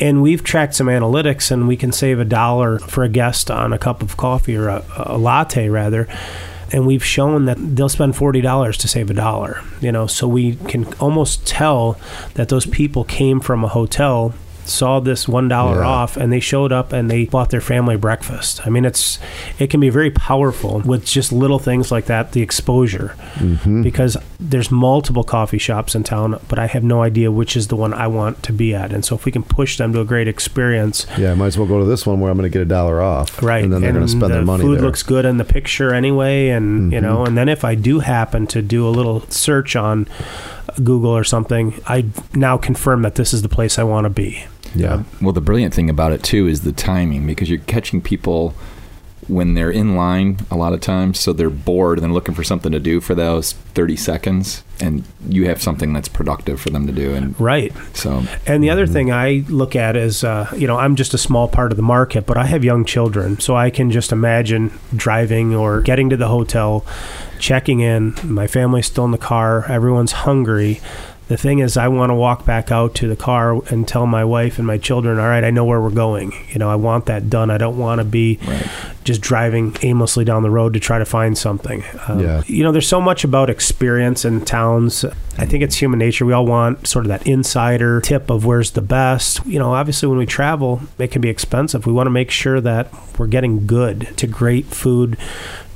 And 0.00 0.22
we've 0.22 0.44
tracked 0.44 0.74
some 0.76 0.86
analytics 0.86 1.50
and 1.50 1.66
we 1.66 1.76
can 1.76 1.90
save 1.90 2.20
a 2.20 2.24
dollar 2.24 2.78
for 2.78 3.02
a 3.02 3.08
guest 3.08 3.50
on 3.50 3.72
a 3.72 3.78
cup 3.78 4.00
of 4.02 4.16
coffee 4.16 4.56
or 4.56 4.68
a, 4.68 4.84
a 4.96 5.18
latte 5.18 5.68
rather 5.68 6.06
and 6.70 6.86
we've 6.86 7.02
shown 7.04 7.46
that 7.46 7.56
they'll 7.76 7.88
spend 7.88 8.14
forty 8.14 8.42
dollars 8.42 8.76
to 8.76 8.86
save 8.88 9.08
a 9.10 9.14
dollar. 9.14 9.62
You 9.80 9.90
know, 9.90 10.06
so 10.06 10.28
we 10.28 10.56
can 10.68 10.84
almost 11.00 11.46
tell 11.46 11.98
that 12.34 12.50
those 12.50 12.66
people 12.66 13.04
came 13.04 13.40
from 13.40 13.64
a 13.64 13.68
hotel, 13.68 14.34
saw 14.68 15.00
this 15.00 15.26
one 15.28 15.48
dollar 15.48 15.80
Yeah. 15.80 15.86
off, 15.88 16.16
and 16.16 16.32
they 16.32 16.40
showed 16.40 16.72
up 16.72 16.92
and 16.92 17.10
they 17.10 17.24
bought 17.24 17.50
their 17.50 17.60
family 17.60 17.96
breakfast. 17.96 18.60
I 18.66 18.70
mean, 18.70 18.84
it's 18.84 19.18
it 19.58 19.68
can 19.70 19.80
be 19.80 19.90
very 19.90 20.10
powerful 20.10 20.82
with 20.84 21.04
just 21.04 21.32
little 21.32 21.58
things 21.58 21.90
like 21.90 22.06
that, 22.06 22.32
the 22.32 22.42
exposure, 22.42 23.14
Mhm. 23.38 23.82
because 23.82 24.16
there's 24.40 24.70
multiple 24.70 25.24
coffee 25.24 25.58
shops 25.58 25.94
in 25.94 26.04
town, 26.04 26.38
but 26.48 26.58
I 26.58 26.66
have 26.66 26.84
no 26.84 27.02
idea 27.02 27.30
which 27.32 27.56
is 27.56 27.66
the 27.68 27.76
one 27.76 27.92
I 27.92 28.06
want 28.06 28.42
to 28.44 28.52
be 28.52 28.74
at. 28.74 28.92
And 28.92 29.04
so 29.04 29.14
if 29.16 29.24
we 29.24 29.32
can 29.32 29.42
push 29.42 29.76
them 29.78 29.92
to 29.94 30.00
a 30.00 30.04
great 30.04 30.28
experience, 30.28 31.06
yeah 31.18 31.32
I 31.32 31.34
might 31.34 31.46
as 31.48 31.58
well 31.58 31.66
go 31.66 31.78
to 31.80 31.84
this 31.84 32.06
one 32.06 32.20
where 32.20 32.30
i'm 32.30 32.36
going 32.36 32.50
to 32.50 32.52
get 32.52 32.62
a 32.62 32.64
dollar 32.64 33.00
off 33.02 33.42
right 33.42 33.64
and 33.64 33.72
then 33.72 33.82
they're 33.82 33.92
going 33.92 34.04
to 34.04 34.08
spend 34.10 34.24
the 34.24 34.36
their 34.36 34.44
money 34.44 34.62
The 34.62 34.68
food 34.68 34.78
there 34.78 34.84
looks 34.86 35.02
good 35.02 35.24
in 35.24 35.38
the 35.38 35.44
picture 35.44 35.92
anyway 35.94 36.48
and 36.50 36.92
you 36.92 36.98
Mhm. 36.98 37.02
know 37.02 37.24
and 37.24 37.36
then 37.36 37.48
if 37.48 37.64
i 37.64 37.74
do 37.74 38.00
happen 38.00 38.46
to 38.48 38.62
do 38.62 38.86
a 38.86 38.90
little 38.90 39.24
search 39.28 39.74
on 39.76 40.06
google 40.82 41.10
or 41.10 41.24
something 41.24 41.74
i 41.86 42.04
now 42.34 42.56
confirm 42.56 43.02
that 43.02 43.14
this 43.16 43.32
is 43.34 43.42
the 43.42 43.48
place 43.48 43.78
i 43.78 43.82
want 43.82 44.04
to 44.04 44.10
be 44.10 44.44
yeah 44.74 45.02
Well, 45.20 45.32
the 45.32 45.40
brilliant 45.40 45.74
thing 45.74 45.90
about 45.90 46.12
it 46.12 46.22
too 46.22 46.46
is 46.46 46.62
the 46.62 46.72
timing 46.72 47.26
because 47.26 47.48
you're 47.48 47.60
catching 47.60 48.00
people 48.00 48.54
when 49.28 49.52
they're 49.52 49.70
in 49.70 49.94
line 49.94 50.38
a 50.50 50.56
lot 50.56 50.72
of 50.72 50.80
times, 50.80 51.20
so 51.20 51.32
they're 51.34 51.50
bored 51.50 51.98
and 51.98 52.04
they're 52.04 52.12
looking 52.12 52.34
for 52.34 52.42
something 52.42 52.72
to 52.72 52.80
do 52.80 52.98
for 53.00 53.14
those 53.14 53.52
30 53.52 53.94
seconds, 53.94 54.64
and 54.80 55.04
you 55.28 55.46
have 55.46 55.60
something 55.60 55.92
that's 55.92 56.08
productive 56.08 56.58
for 56.60 56.70
them 56.70 56.86
to 56.86 56.92
do. 56.92 57.14
And 57.14 57.38
right 57.38 57.72
so, 57.92 58.24
and 58.46 58.62
the 58.64 58.70
other 58.70 58.86
thing 58.86 59.12
i 59.12 59.44
look 59.48 59.76
at 59.76 59.96
is 59.96 60.24
uh, 60.24 60.50
you 60.56 60.66
know 60.66 60.78
i'm 60.78 60.96
just 60.96 61.12
a 61.14 61.18
small 61.18 61.46
part 61.46 61.72
of 61.72 61.76
the 61.76 61.82
market 61.82 62.26
but 62.26 62.36
i 62.36 62.46
have 62.46 62.64
young 62.64 62.84
children 62.84 63.38
so 63.38 63.54
i 63.54 63.70
can 63.70 63.90
just 63.90 64.12
imagine 64.12 64.72
driving 64.96 65.54
or 65.54 65.80
getting 65.82 66.08
to 66.08 66.16
the 66.16 66.28
hotel 66.28 66.84
checking 67.38 67.80
in 67.80 68.14
my 68.24 68.46
family's 68.46 68.86
still 68.86 69.04
in 69.04 69.10
the 69.10 69.18
car 69.18 69.70
everyone's 69.70 70.12
hungry 70.12 70.80
the 71.28 71.36
thing 71.36 71.60
is 71.60 71.76
i 71.76 71.88
want 71.88 72.10
to 72.10 72.14
walk 72.14 72.44
back 72.44 72.70
out 72.70 72.94
to 72.94 73.08
the 73.08 73.16
car 73.16 73.62
and 73.70 73.86
tell 73.86 74.06
my 74.06 74.24
wife 74.24 74.58
and 74.58 74.66
my 74.66 74.78
children 74.78 75.18
all 75.18 75.26
right 75.26 75.44
i 75.44 75.50
know 75.50 75.64
where 75.64 75.80
we're 75.80 75.90
going 75.90 76.32
you 76.48 76.58
know 76.58 76.68
i 76.68 76.74
want 76.74 77.06
that 77.06 77.30
done 77.30 77.50
i 77.50 77.58
don't 77.58 77.78
want 77.78 78.00
to 78.00 78.04
be 78.04 78.38
right. 78.46 78.66
just 79.04 79.20
driving 79.20 79.76
aimlessly 79.82 80.24
down 80.24 80.42
the 80.42 80.50
road 80.50 80.74
to 80.74 80.80
try 80.80 80.98
to 80.98 81.04
find 81.04 81.36
something. 81.36 81.84
Um, 82.06 82.20
Yeah. 82.20 82.42
You 82.46 82.62
know, 82.62 82.72
there's 82.72 82.88
so 82.88 83.00
much 83.00 83.24
about 83.24 83.50
experience 83.50 84.24
in 84.24 84.44
towns. 84.44 85.04
I 85.38 85.46
think 85.46 85.62
it's 85.62 85.76
human 85.76 85.98
nature. 85.98 86.26
We 86.26 86.32
all 86.32 86.46
want 86.46 86.86
sort 86.86 87.04
of 87.04 87.08
that 87.08 87.26
insider 87.26 88.00
tip 88.00 88.30
of 88.30 88.44
where's 88.44 88.72
the 88.72 88.80
best. 88.82 89.44
You 89.46 89.58
know, 89.58 89.72
obviously, 89.72 90.08
when 90.08 90.18
we 90.18 90.26
travel, 90.26 90.80
it 90.98 91.10
can 91.10 91.22
be 91.22 91.28
expensive. 91.28 91.86
We 91.86 91.92
want 91.92 92.06
to 92.06 92.10
make 92.10 92.30
sure 92.30 92.60
that 92.60 92.92
we're 93.18 93.26
getting 93.28 93.66
good 93.66 94.16
to 94.18 94.26
great 94.26 94.66
food 94.66 95.16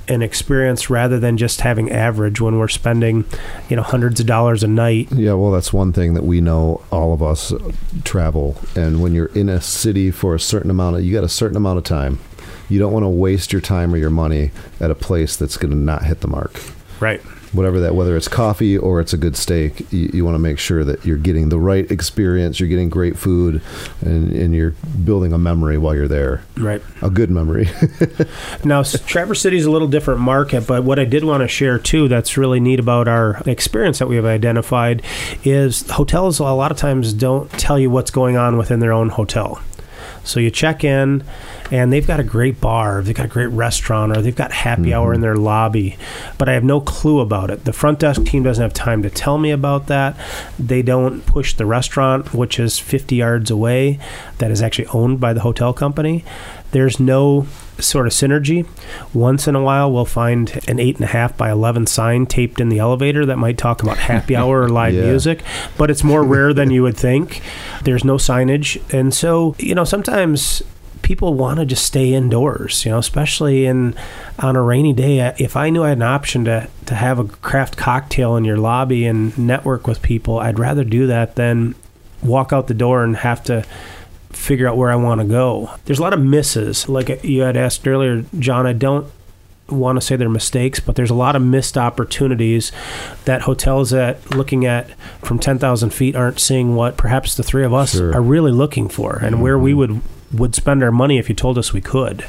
and 0.09 0.23
experience 0.23 0.91
rather 0.91 1.19
than 1.19 1.37
just 1.37 1.61
having 1.61 1.91
average 1.91 2.41
when 2.41 2.59
we're 2.59 2.69
spending, 2.69 3.25
you 3.69 3.77
know, 3.77 3.83
hundreds 3.83 4.21
of 4.21 4.27
dollars 4.27 4.63
a 4.63 4.69
night. 4.69 5.09
Yeah, 5.13 5.35
well, 5.35 5.51
that's 5.51 5.73
one 5.73 5.93
thing 5.93 6.15
that 6.15 6.25
we 6.25 6.41
know. 6.41 6.83
All 6.91 7.13
of 7.13 7.23
us 7.23 7.53
travel, 8.05 8.57
and 8.75 9.03
when 9.03 9.15
you're 9.15 9.27
in 9.27 9.49
a 9.49 9.61
city 9.61 10.11
for 10.11 10.35
a 10.35 10.41
certain 10.41 10.71
amount 10.71 10.97
of, 10.97 11.05
you 11.05 11.13
got 11.13 11.25
a 11.25 11.29
certain 11.29 11.57
amount 11.57 11.79
of 11.79 11.85
time. 11.85 12.19
You 12.69 12.79
don't 12.79 12.93
want 12.93 13.05
to 13.05 13.09
waste 13.09 13.53
your 13.53 13.61
time 13.61 13.93
or 13.93 13.97
your 13.97 14.11
money 14.11 14.51
at 14.81 14.91
a 14.91 14.95
place 14.95 15.37
that's 15.37 15.57
going 15.57 15.73
to 15.73 15.77
not 15.77 16.05
hit 16.05 16.21
the 16.21 16.29
mark. 16.29 16.61
Right. 17.01 17.21
Whatever 17.53 17.81
that, 17.81 17.95
whether 17.95 18.17
it's 18.17 18.29
coffee 18.29 18.79
or 18.79 19.01
it's 19.01 19.13
a 19.13 19.17
good 19.17 19.37
steak, 19.37 19.93
you, 19.93 20.11
you 20.13 20.25
want 20.25 20.35
to 20.35 20.39
make 20.39 20.59
sure 20.59 20.85
that 20.85 21.05
you're 21.05 21.17
getting 21.17 21.49
the 21.49 21.59
right 21.59 21.91
experience, 21.91 22.59
you're 22.59 22.69
getting 22.69 22.89
great 22.89 23.19
food, 23.19 23.61
and, 24.01 24.33
and 24.33 24.55
you're 24.55 24.75
building 25.05 25.33
a 25.33 25.39
memory 25.39 25.79
while 25.79 25.95
you're 25.95 26.09
there. 26.09 26.43
Right. 26.57 26.83
A 27.03 27.11
good 27.11 27.31
memory. 27.31 27.69
Now, 28.65 28.83
Traverse 28.83 29.41
City 29.41 29.57
is 29.57 29.65
a 29.65 29.71
little 29.71 29.89
different 29.89 30.21
market, 30.21 30.67
but 30.67 30.85
what 30.85 30.99
I 30.99 31.05
did 31.05 31.25
want 31.25 31.43
to 31.43 31.49
share 31.49 31.79
too 31.79 32.09
that's 32.09 32.37
really 32.37 32.61
neat 32.61 32.79
about 32.79 33.09
our 33.09 33.43
experience 33.47 33.99
that 33.99 34.09
we 34.09 34.17
have 34.17 34.25
identified 34.25 35.03
is 35.45 35.89
hotels 35.91 36.39
a 36.39 36.45
lot 36.45 36.71
of 36.71 36.77
times 36.77 37.13
don't 37.13 37.51
tell 37.53 37.79
you 37.79 37.91
what's 37.91 38.11
going 38.11 38.37
on 38.37 38.57
within 38.57 38.81
their 38.81 38.93
own 38.93 39.09
hotel. 39.09 39.61
So 40.25 40.41
you 40.41 40.51
check 40.51 40.85
in, 40.85 41.25
and 41.71 41.93
they've 41.93 42.07
got 42.07 42.21
a 42.21 42.25
great 42.25 42.61
bar, 42.61 43.03
they've 43.03 43.15
got 43.15 43.27
a 43.27 43.29
great 43.29 43.47
restaurant, 43.47 44.17
or 44.17 44.23
they've 44.23 44.37
got 44.37 44.53
happy 44.53 44.95
hour 44.95 45.13
in 45.13 45.17
mm-hmm. 45.17 45.23
their 45.23 45.37
lobby, 45.37 45.97
but 46.39 46.49
I 46.49 46.53
have 46.53 46.65
no 46.65 46.81
clue 46.81 47.21
about 47.21 47.51
it. 47.51 47.65
The 47.65 47.73
front 47.73 47.99
desk 47.99 48.25
team 48.25 48.43
doesn't 48.43 48.63
have 48.63 48.73
time 48.73 49.03
to 49.03 49.11
tell 49.11 49.39
me 49.39 49.51
about 49.51 49.89
that. 49.89 50.17
They 50.59 50.83
don't 50.83 51.25
push 51.27 51.55
the 51.55 51.67
restaurant, 51.67 52.35
which 52.35 52.61
is 52.61 52.79
50 52.79 53.17
yards 53.17 53.51
away, 53.51 53.99
that 54.39 54.51
is 54.51 54.63
actually 54.63 54.87
owned 54.89 55.21
by 55.21 55.33
the 55.33 55.41
hotel 55.41 55.73
company. 55.73 56.25
There's 56.73 56.99
no 57.01 57.47
sort 57.79 58.07
of 58.07 58.13
synergy. 58.13 58.67
Once 59.15 59.47
in 59.49 59.55
a 59.55 59.63
while, 59.63 59.91
we'll 59.93 60.05
find 60.05 60.61
an 60.69 60.79
eight 60.79 60.97
and 60.97 61.05
a 61.05 61.09
half 61.09 61.37
by 61.37 61.51
11 61.51 61.87
sign 61.87 62.27
taped 62.27 62.61
in 62.61 62.69
the 62.69 62.79
elevator 62.79 63.25
that 63.27 63.39
might 63.39 63.59
talk 63.59 63.83
about 63.83 63.97
happy 63.99 64.35
hour 64.37 64.63
or 64.63 64.69
live 64.69 64.95
Yeah. 65.03 65.03
music, 65.05 65.43
but 65.79 65.91
it's 65.91 66.05
more 66.05 66.23
rare 66.23 66.53
than 66.53 66.71
you 66.71 66.83
would 66.83 66.97
think. 66.97 67.41
There's 67.85 68.05
no 68.05 68.17
signage. 68.17 68.81
And 68.93 69.13
so, 69.15 69.55
you 69.59 69.75
know, 69.75 69.85
sometimes 69.85 70.63
people 71.03 71.35
want 71.35 71.59
to 71.59 71.67
just 71.67 71.85
stay 71.85 72.13
indoors, 72.15 72.85
you 72.85 72.91
know, 72.93 72.99
especially 72.99 73.67
in 73.67 73.95
on 74.39 74.55
a 74.55 74.63
rainy 74.63 74.93
day. 74.93 75.19
If 75.39 75.57
I 75.57 75.69
knew 75.71 75.83
I 75.83 75.89
had 75.89 75.99
an 75.99 76.03
option 76.03 76.45
to, 76.45 76.69
to 76.87 76.95
have 76.95 77.19
a 77.19 77.25
craft 77.25 77.77
cocktail 77.77 78.37
in 78.37 78.45
your 78.45 78.57
lobby 78.59 79.05
and 79.07 79.37
network 79.37 79.87
with 79.89 80.01
people, 80.03 80.39
I'd 80.39 80.59
rather 80.61 80.85
do 80.85 81.09
that 81.09 81.35
than 81.35 81.75
walk 82.23 82.53
out 82.53 82.69
the 82.69 82.75
door 82.75 83.03
and 83.03 83.17
have 83.17 83.43
to 83.45 83.65
figure 84.43 84.69
out 84.69 84.77
where 84.77 84.91
I 84.91 84.97
want 84.97 85.21
to 85.21 85.27
go. 85.27 85.71
There's 85.85 85.99
a 85.99 86.03
lot 86.03 86.13
of 86.13 86.21
misses. 86.21 86.89
Like 86.89 87.09
uh, 87.09 87.17
you 87.23 87.43
had 87.43 87.57
asked 87.57 87.87
earlier, 87.87 88.25
John, 88.39 88.67
I 88.67 88.73
don't 88.73 89.07
want 89.69 89.97
to 89.97 90.01
say 90.01 90.17
they're 90.17 90.29
mistakes, 90.29 90.81
but 90.81 90.97
there's 90.97 91.11
a 91.11 91.15
lot 91.15 91.37
of 91.37 91.43
missed 91.43 91.79
opportunities 91.79 92.73
that 93.25 93.43
hotels 93.43 93.91
that 93.91 94.35
looking 94.35 94.67
at 94.67 94.91
from 95.23 95.39
10,000 95.39 95.91
feet 95.91 96.17
aren't 96.17 96.41
seeing 96.41 96.75
what 96.75 96.97
perhaps 96.97 97.37
the 97.37 97.43
three 97.43 97.65
of 97.65 97.73
us 97.73 97.93
Sure. 97.93 98.13
are 98.15 98.21
really 98.21 98.53
looking 98.53 98.89
for 98.89 99.17
and 99.17 99.41
where 99.41 99.59
we 99.59 99.71
mm-hmm. 99.71 99.79
would 99.79 100.01
would 100.33 100.55
spend 100.55 100.83
our 100.83 100.91
money 100.91 101.19
if 101.19 101.29
you 101.29 101.35
told 101.35 101.59
us 101.59 101.75
we 101.75 101.81
could. 101.83 102.25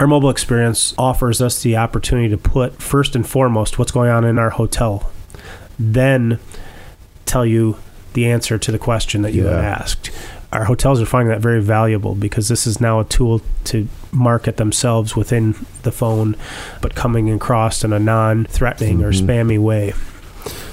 Our 0.00 0.06
mobile 0.06 0.30
experience 0.30 0.94
offers 0.96 1.42
us 1.42 1.62
the 1.62 1.76
opportunity 1.76 2.30
to 2.30 2.38
put 2.38 2.80
first 2.80 3.14
and 3.14 3.28
foremost 3.28 3.78
what's 3.78 3.92
going 3.92 4.10
on 4.10 4.24
in 4.24 4.38
our 4.38 4.48
hotel, 4.48 5.10
then 5.78 6.38
tell 7.26 7.44
you 7.44 7.76
the 8.14 8.24
answer 8.30 8.56
to 8.56 8.72
the 8.72 8.78
question 8.78 9.20
that 9.22 9.34
you 9.34 9.44
had 9.44 9.62
Yeah. 9.62 9.70
asked. 9.70 10.10
Our 10.52 10.64
hotels 10.64 11.00
are 11.00 11.06
finding 11.06 11.28
that 11.30 11.40
very 11.40 11.60
valuable 11.60 12.14
because 12.14 12.48
this 12.48 12.66
is 12.66 12.80
now 12.80 13.00
a 13.00 13.04
tool 13.04 13.42
to 13.64 13.86
market 14.12 14.56
themselves 14.56 15.14
within 15.14 15.54
the 15.82 15.92
phone, 15.92 16.36
but 16.80 16.94
coming 16.94 17.30
across 17.30 17.84
in 17.84 17.92
a 17.92 17.98
non 17.98 18.46
threatening 18.46 19.04
or 19.04 19.12
Mhm. 19.12 19.26
spammy 19.26 19.58
way. 19.58 19.92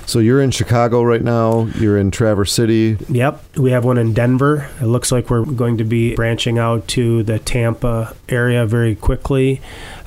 So 0.07 0.19
you're 0.19 0.41
in 0.41 0.51
Chicago 0.51 1.01
right 1.03 1.21
now. 1.21 1.65
You're 1.79 1.97
in 1.97 2.11
Traverse 2.11 2.51
City. 2.53 2.97
Yep, 3.09 3.57
we 3.57 3.71
have 3.71 3.83
one 3.85 3.97
in 3.97 4.13
Denver. 4.13 4.69
It 4.79 4.85
looks 4.85 5.11
like 5.11 5.29
we're 5.29 5.43
going 5.45 5.77
to 5.79 5.83
be 5.83 6.15
branching 6.15 6.59
out 6.59 6.87
to 6.89 7.23
the 7.23 7.39
Tampa 7.39 8.15
area 8.29 8.65
very 8.67 8.95
quickly. 8.95 9.61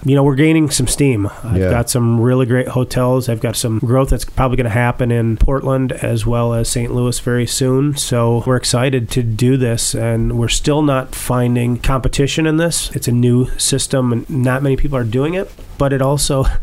You 0.05 0.15
know, 0.15 0.23
we're 0.23 0.37
gaining 0.37 0.71
some 0.71 0.87
steam. 0.87 1.29
I've 1.43 1.57
Yeah. 1.57 1.71
got 1.71 1.91
some 1.91 2.21
really 2.21 2.47
great 2.47 2.69
hotels. 2.69 3.29
I've 3.29 3.41
got 3.41 3.57
some 3.57 3.81
growth 3.81 4.11
that's 4.11 4.25
probably 4.25 4.57
going 4.57 4.65
to 4.67 4.71
happen 4.71 5.11
in 5.11 5.37
Portland 5.37 5.91
as 5.93 6.25
well 6.25 6.55
as 6.55 6.69
St. 6.69 6.95
Louis 6.95 7.19
very 7.19 7.47
soon. 7.47 7.97
So 7.97 8.45
we're 8.47 8.57
excited 8.57 9.11
to 9.11 9.23
do 9.25 9.57
this, 9.57 9.97
and 9.97 10.39
we're 10.39 10.47
still 10.49 10.83
not 10.83 11.17
finding 11.17 11.77
competition 11.79 12.47
in 12.47 12.57
this. 12.59 12.93
It's 12.95 13.09
a 13.09 13.13
new 13.13 13.49
system, 13.59 14.13
and 14.13 14.31
not 14.31 14.63
many 14.63 14.77
people 14.77 14.97
are 14.97 15.03
doing 15.05 15.35
it, 15.35 15.51
but 15.77 15.93
it 15.93 16.01
also. 16.01 16.45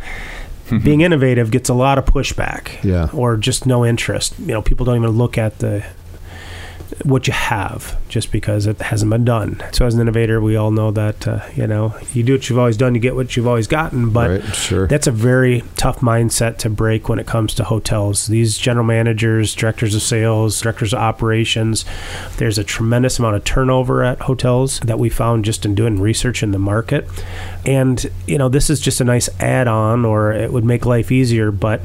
Being 0.84 1.02
innovative 1.02 1.52
gets 1.52 1.70
a 1.70 1.74
lot 1.74 1.98
of 1.98 2.06
pushback 2.06 2.84
Yeah. 2.84 3.10
or 3.14 3.38
just 3.38 3.66
no 3.66 3.86
interest. 3.86 4.34
You 4.40 4.48
know, 4.48 4.62
people 4.62 4.86
don't 4.86 4.96
even 4.98 5.12
look 5.12 5.38
at 5.38 5.60
the 5.60 5.86
what 7.04 7.28
you 7.28 7.34
have 7.34 7.98
just 8.10 8.32
because 8.32 8.68
it 8.68 8.80
hasn't 8.80 9.10
been 9.12 9.26
done. 9.26 9.62
So 9.72 9.86
as 9.86 9.96
an 9.96 10.02
innovator, 10.02 10.42
we 10.42 10.56
all 10.56 10.72
know 10.72 10.92
that 10.92 11.28
uh, 11.28 11.46
you 11.56 11.68
know 11.68 11.96
you 12.14 12.24
do 12.24 12.34
what 12.34 12.50
you've 12.50 12.60
always 12.60 12.78
done, 12.78 12.96
you 12.96 13.02
get 13.02 13.16
what 13.16 13.36
you've 13.36 13.48
always 13.48 13.68
gotten. 13.68 14.12
But 14.12 14.30
right. 14.30 14.56
Sure. 14.56 14.88
that's 14.88 15.08
a 15.08 15.12
very 15.12 15.64
tough 15.78 16.00
mindset 16.00 16.58
to 16.60 16.70
break 16.70 17.10
when 17.10 17.20
it 17.20 17.28
comes 17.28 17.54
to 17.56 17.64
hotels. 17.64 18.28
These 18.28 18.58
general 18.58 18.86
managers, 18.86 19.56
directors 19.56 19.96
of 19.96 20.02
sales, 20.02 20.62
directors 20.62 20.94
of 20.94 21.00
operations, 21.00 21.86
there's 22.38 22.58
a 22.58 22.64
tremendous 22.64 23.20
amount 23.20 23.36
of 23.36 23.44
turnover 23.44 24.04
at 24.04 24.20
hotels 24.22 24.80
that 24.82 25.00
we 25.00 25.10
found 25.10 25.46
just 25.46 25.66
in 25.66 25.76
doing 25.76 26.00
research 26.00 26.44
in 26.44 26.52
the 26.52 26.60
market. 26.60 27.08
And, 27.66 28.06
you 28.28 28.38
know, 28.38 28.50
this 28.50 28.70
is 28.70 28.80
just 28.80 29.02
a 29.02 29.04
nice 29.04 29.30
add 29.40 29.68
on 29.68 30.06
or 30.06 30.32
it 30.32 30.52
would 30.52 30.66
make 30.66 30.86
life 30.86 31.12
easier, 31.12 31.52
but 31.52 31.82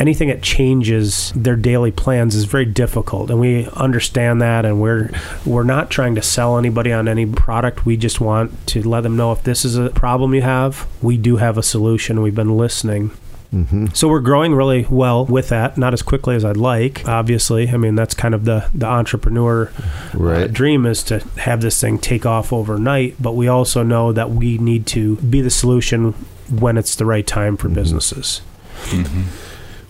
anything 0.00 0.28
that 0.28 0.42
changes 0.42 1.30
their 1.36 1.56
daily 1.56 1.90
plans 1.92 2.34
is 2.34 2.44
very 2.44 2.64
difficult 2.64 3.30
and 3.30 3.38
we 3.38 3.66
understand 3.74 4.40
that 4.40 4.64
and 4.64 4.80
we're 4.80 5.10
we're 5.44 5.62
not 5.62 5.90
trying 5.90 6.14
to 6.14 6.22
sell 6.22 6.58
anybody 6.58 6.90
on 6.90 7.06
any 7.06 7.26
product. 7.26 7.84
We 7.84 7.96
just 7.96 8.20
want 8.20 8.66
to 8.68 8.82
let 8.88 9.02
them 9.02 9.16
know 9.16 9.30
if 9.30 9.42
this 9.42 9.64
is 9.64 9.76
a 9.76 9.90
problem 9.90 10.34
you 10.34 10.42
have 10.42 10.88
we 11.02 11.16
do 11.18 11.36
have 11.36 11.58
a 11.58 11.62
solution 11.62 12.22
we've 12.22 12.34
been 12.34 12.56
listening. 12.56 13.10
Hmm 13.50 13.86
so 13.92 14.08
we're 14.08 14.20
growing 14.20 14.54
really 14.54 14.86
well 14.88 15.26
with 15.26 15.48
that 15.48 15.76
not 15.76 15.92
as 15.92 16.02
quickly 16.02 16.36
as 16.36 16.44
i'd 16.44 16.56
like 16.56 17.06
obviously. 17.08 17.68
I 17.68 17.76
mean 17.76 17.96
that's 17.96 18.14
kind 18.14 18.34
of 18.34 18.44
the 18.44 18.70
the 18.72 18.86
entrepreneur 18.86 19.70
uh, 20.44 20.46
dream 20.46 20.86
is 20.86 21.02
to 21.04 21.18
have 21.36 21.60
this 21.60 21.80
thing 21.80 21.98
take 21.98 22.24
off 22.24 22.52
overnight 22.52 23.16
but 23.20 23.32
we 23.32 23.48
also 23.48 23.82
know 23.82 24.12
that 24.12 24.30
we 24.30 24.58
need 24.58 24.86
to 24.88 25.16
be 25.16 25.40
the 25.40 25.50
solution 25.50 26.12
when 26.48 26.78
it's 26.78 26.94
the 26.94 27.04
right 27.04 27.26
time 27.26 27.56
for 27.56 27.68
businesses 27.68 28.40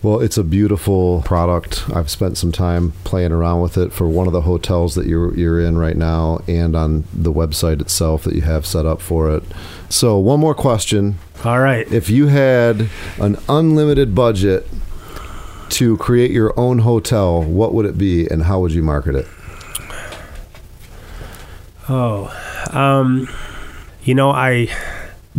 Well, 0.02 0.20
it's 0.20 0.38
a 0.38 0.44
beautiful 0.44 1.20
product. 1.26 1.84
I've 1.94 2.08
spent 2.08 2.38
some 2.38 2.52
time 2.52 2.92
playing 3.04 3.32
around 3.32 3.60
with 3.60 3.76
it 3.76 3.92
for 3.92 4.08
one 4.08 4.26
of 4.26 4.32
the 4.32 4.40
hotels 4.42 4.94
that 4.94 5.06
you're 5.06 5.34
you're 5.36 5.60
in 5.60 5.76
right 5.76 5.96
now, 5.96 6.40
and 6.48 6.74
on 6.74 7.04
the 7.12 7.32
website 7.32 7.82
itself 7.82 8.24
that 8.24 8.34
you 8.34 8.40
have 8.40 8.64
set 8.64 8.86
up 8.86 9.02
for 9.02 9.30
it. 9.30 9.42
So, 9.90 10.18
one 10.18 10.40
more 10.40 10.54
question: 10.54 11.18
all 11.44 11.60
right 11.60 11.90
If 11.92 12.08
you 12.08 12.28
had 12.28 12.88
an 13.18 13.36
unlimited 13.46 14.14
budget 14.14 14.66
to 15.70 15.98
create 15.98 16.30
your 16.30 16.58
own 16.58 16.78
hotel, 16.78 17.42
what 17.42 17.74
would 17.74 17.84
it 17.84 17.98
be, 17.98 18.26
and 18.26 18.44
how 18.44 18.58
would 18.60 18.72
you 18.72 18.82
market 18.82 19.14
it? 19.14 19.26
Oh, 21.90 22.32
um, 22.72 23.28
you 24.02 24.14
know, 24.14 24.30
I 24.30 24.68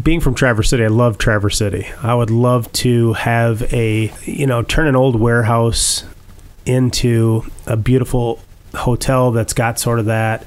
being 0.01 0.19
from 0.19 0.33
Traverse 0.35 0.69
City, 0.69 0.83
I 0.83 0.87
love 0.87 1.17
Traverse 1.17 1.57
City. 1.57 1.87
I 2.01 2.13
would 2.15 2.29
love 2.31 2.71
to 2.73 3.13
have 3.13 3.61
a 3.73 4.11
you 4.23 4.47
know 4.47 4.63
turn 4.63 4.87
an 4.87 4.95
old 4.95 5.19
warehouse 5.19 6.03
into 6.65 7.43
a 7.65 7.75
beautiful 7.75 8.39
hotel 8.73 9.31
that's 9.31 9.51
got 9.53 9.77
sort 9.79 9.99
of 9.99 10.05
that 10.05 10.45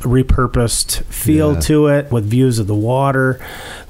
repurposed 0.00 1.02
feel 1.04 1.54
Yeah. 1.54 1.60
to 1.60 1.86
it 1.88 2.10
with 2.10 2.24
views 2.24 2.58
of 2.58 2.66
the 2.66 2.74
water 2.74 3.38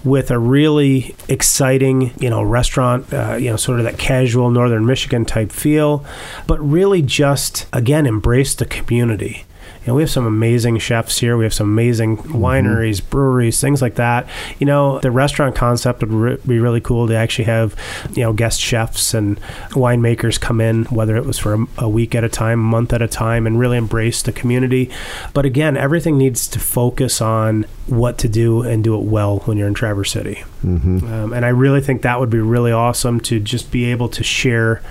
with 0.03 0.31
a 0.33 0.39
really 0.39 1.15
exciting 1.29 2.13
you 2.19 2.29
know 2.29 2.43
restaurant 2.43 3.13
uh, 3.13 3.37
you 3.37 3.51
know 3.51 3.57
sort 3.57 3.79
of 3.79 3.85
that 3.85 3.97
casual 3.99 4.51
northern 4.51 4.85
michigan 4.85 5.25
type 5.25 5.53
feel 5.53 6.05
but 6.49 6.59
really 6.59 7.03
just 7.03 7.67
again 7.73 8.05
embrace 8.07 8.55
the 8.55 8.65
community 8.65 9.45
you 9.81 9.87
know, 9.89 9.95
we 9.95 10.03
have 10.03 10.11
some 10.11 10.27
amazing 10.27 10.79
chefs 10.79 11.19
here. 11.19 11.37
We 11.37 11.45
have 11.45 11.55
some 11.55 11.69
amazing 11.69 12.19
wineries, 12.19 13.01
breweries, 13.09 13.61
things 13.61 13.81
like 13.81 13.95
that. 13.97 14.29
You 14.59 14.67
know, 14.67 14.99
the 15.01 15.11
restaurant 15.11 15.55
concept 15.55 16.01
would 16.01 16.13
re- 16.13 16.39
be 16.47 16.59
really 16.59 16.81
cool 16.81 17.07
to 17.09 17.15
actually 17.15 17.47
have, 17.47 17.75
you 18.13 18.23
know, 18.23 18.33
guest 18.33 18.61
chefs 18.61 19.15
and 19.15 19.41
winemakers 19.71 20.41
come 20.41 20.61
in, 20.61 20.85
whether 20.87 21.17
it 21.17 21.25
was 21.25 21.39
for 21.39 21.55
a, 21.55 21.67
a 21.79 21.89
week 21.89 22.15
at 22.15 22.25
a 22.25 22.29
time, 22.29 22.61
a 22.61 22.63
month 22.63 22.93
at 22.93 23.03
a 23.03 23.09
time, 23.09 23.47
and 23.47 23.59
really 23.59 23.77
embrace 23.77 24.23
the 24.23 24.33
community. 24.33 24.91
But 25.35 25.47
again, 25.47 25.77
everything 25.77 26.19
needs 26.19 26.47
to 26.49 26.59
focus 26.59 27.21
on 27.21 27.65
what 27.87 28.19
to 28.19 28.29
do 28.29 28.63
and 28.63 28.85
do 28.85 28.95
it 28.97 29.05
well 29.05 29.39
when 29.41 29.57
you're 29.57 29.69
in 29.69 29.75
Traverse 29.75 30.11
City. 30.13 30.45
hmm 30.61 30.99
Um, 31.09 31.33
and 31.33 31.45
I 31.45 31.49
really 31.49 31.81
think 31.81 32.03
that 32.03 32.21
would 32.21 32.31
be 32.31 32.39
really 32.41 32.73
awesome 32.73 33.21
to 33.21 33.41
just 33.41 33.71
be 33.71 33.87
able 33.87 34.09
to 34.11 34.23
share 34.23 34.83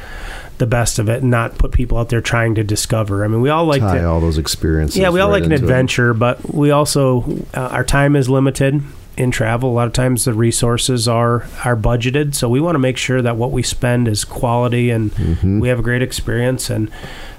the 0.58 0.66
best 0.68 0.98
of 1.00 1.08
it 1.10 1.22
and 1.22 1.30
not 1.32 1.58
put 1.58 1.72
people 1.72 1.98
out 1.98 2.10
there 2.10 2.22
trying 2.22 2.56
to 2.56 2.64
discover. 2.64 3.24
I 3.24 3.28
mean, 3.28 3.42
we 3.42 3.50
all 3.50 3.66
like 3.66 3.82
Tie 3.82 4.00
to. 4.00 4.06
all 4.06 4.20
those 4.20 4.38
experiences. 4.38 4.98
Yeah, 4.98 5.10
we 5.10 5.20
all 5.20 5.28
right 5.30 5.34
like 5.42 5.44
an 5.46 5.52
into 5.52 5.64
it. 5.66 5.70
adventure, 5.70 6.14
but 6.14 6.54
we 6.54 6.72
also 6.72 7.22
uh, 7.54 7.60
our 7.72 7.84
time 7.84 8.16
is 8.16 8.28
limited 8.30 8.82
in 9.18 9.32
travel. 9.32 9.72
A 9.72 9.74
lot 9.74 9.88
of 9.88 9.94
times 9.94 10.26
the 10.26 10.34
resources 10.34 11.08
are 11.08 11.46
are 11.66 11.76
budgeted, 11.76 12.36
so 12.36 12.48
we 12.50 12.60
want 12.60 12.76
to 12.76 12.80
make 12.80 12.98
sure 12.98 13.22
that 13.22 13.36
what 13.36 13.52
we 13.52 13.64
spend 13.64 14.08
is 14.08 14.24
quality 14.26 14.90
and 14.92 15.12
Mhm. 15.16 15.60
we 15.62 15.70
have 15.70 15.80
a 15.80 15.84
great 15.84 16.02
experience. 16.02 16.70
And 16.70 16.90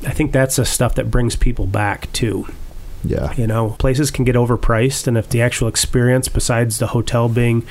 I 0.07 0.11
think 0.11 0.33
that's 0.33 0.57
the 0.57 0.65
stuff 0.65 0.95
that 0.97 1.11
brings 1.11 1.35
people 1.37 1.67
back 1.67 2.13
too. 2.13 2.47
Yeah. 3.05 3.33
You 3.37 3.47
know, 3.47 3.77
places 3.79 4.11
can 4.11 4.25
get 4.25 4.35
overpriced, 4.35 5.07
and 5.07 5.17
if 5.17 5.29
the 5.29 5.41
actual 5.41 5.69
experience, 5.69 6.29
besides 6.29 6.79
the 6.79 6.89
hotel 6.89 7.29
being 7.29 7.63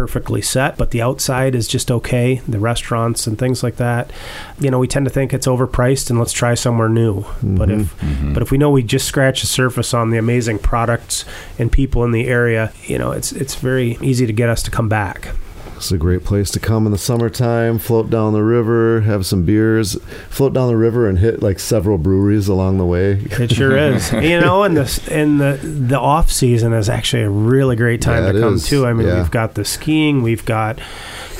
perfectly 0.00 0.40
set, 0.40 0.78
but 0.78 0.92
the 0.92 1.02
outside 1.02 1.54
is 1.54 1.68
just 1.68 1.90
okay, 1.90 2.40
the 2.48 2.58
restaurants 2.58 3.26
and 3.26 3.38
things 3.38 3.62
like 3.62 3.76
that, 3.76 4.10
you 4.58 4.70
know, 4.70 4.78
we 4.78 4.88
tend 4.88 5.04
to 5.04 5.10
think 5.10 5.34
it's 5.34 5.46
overpriced 5.46 6.08
and 6.08 6.18
let's 6.18 6.32
try 6.32 6.54
somewhere 6.54 6.88
new. 6.88 7.26
But 7.42 7.68
Mhm. 7.68 7.80
if 7.82 7.94
but 8.32 8.42
if 8.42 8.50
we 8.50 8.56
know 8.56 8.70
we 8.70 8.82
just 8.82 9.06
scratch 9.06 9.42
the 9.42 9.46
surface 9.46 9.92
on 9.92 10.08
the 10.08 10.16
amazing 10.16 10.58
products 10.58 11.26
and 11.58 11.70
people 11.70 12.02
in 12.04 12.12
the 12.12 12.28
area, 12.28 12.72
you 12.86 12.96
know, 12.96 13.10
it's 13.12 13.30
it's 13.32 13.56
very 13.56 13.98
easy 14.00 14.26
to 14.26 14.32
get 14.32 14.48
us 14.48 14.62
to 14.62 14.70
come 14.70 14.88
back. 14.88 15.34
It's 15.80 15.90
a 15.90 15.96
great 15.96 16.24
place 16.24 16.50
to 16.50 16.60
come 16.60 16.84
in 16.84 16.92
the 16.92 16.98
summertime, 16.98 17.78
float 17.78 18.10
down 18.10 18.34
the 18.34 18.42
river, 18.44 19.00
have 19.00 19.24
some 19.24 19.44
beers, 19.46 19.94
float 20.28 20.52
down 20.52 20.68
the 20.68 20.76
river 20.76 21.08
and 21.08 21.18
hit 21.18 21.42
like 21.42 21.58
several 21.58 21.96
breweries 21.96 22.48
along 22.48 22.76
the 22.76 22.84
way. 22.84 23.12
It 23.12 23.50
sure 23.52 23.74
is. 23.94 24.12
You 24.12 24.38
know, 24.40 24.62
and 24.62 24.76
the 24.76 25.08
and 25.10 25.40
the 25.40 25.58
the 25.62 25.98
off 25.98 26.30
season 26.30 26.74
is 26.74 26.90
actually 26.90 27.22
a 27.22 27.30
really 27.30 27.76
great 27.76 28.02
time 28.02 28.24
Yeah, 28.24 28.32
to 28.32 28.40
come 28.40 28.54
is. 28.56 28.66
too. 28.68 28.84
I 28.86 28.92
mean, 28.92 29.06
Yeah. 29.06 29.22
we've 29.22 29.30
got 29.30 29.54
the 29.54 29.64
skiing, 29.64 30.22
we've 30.22 30.44
got 30.44 30.78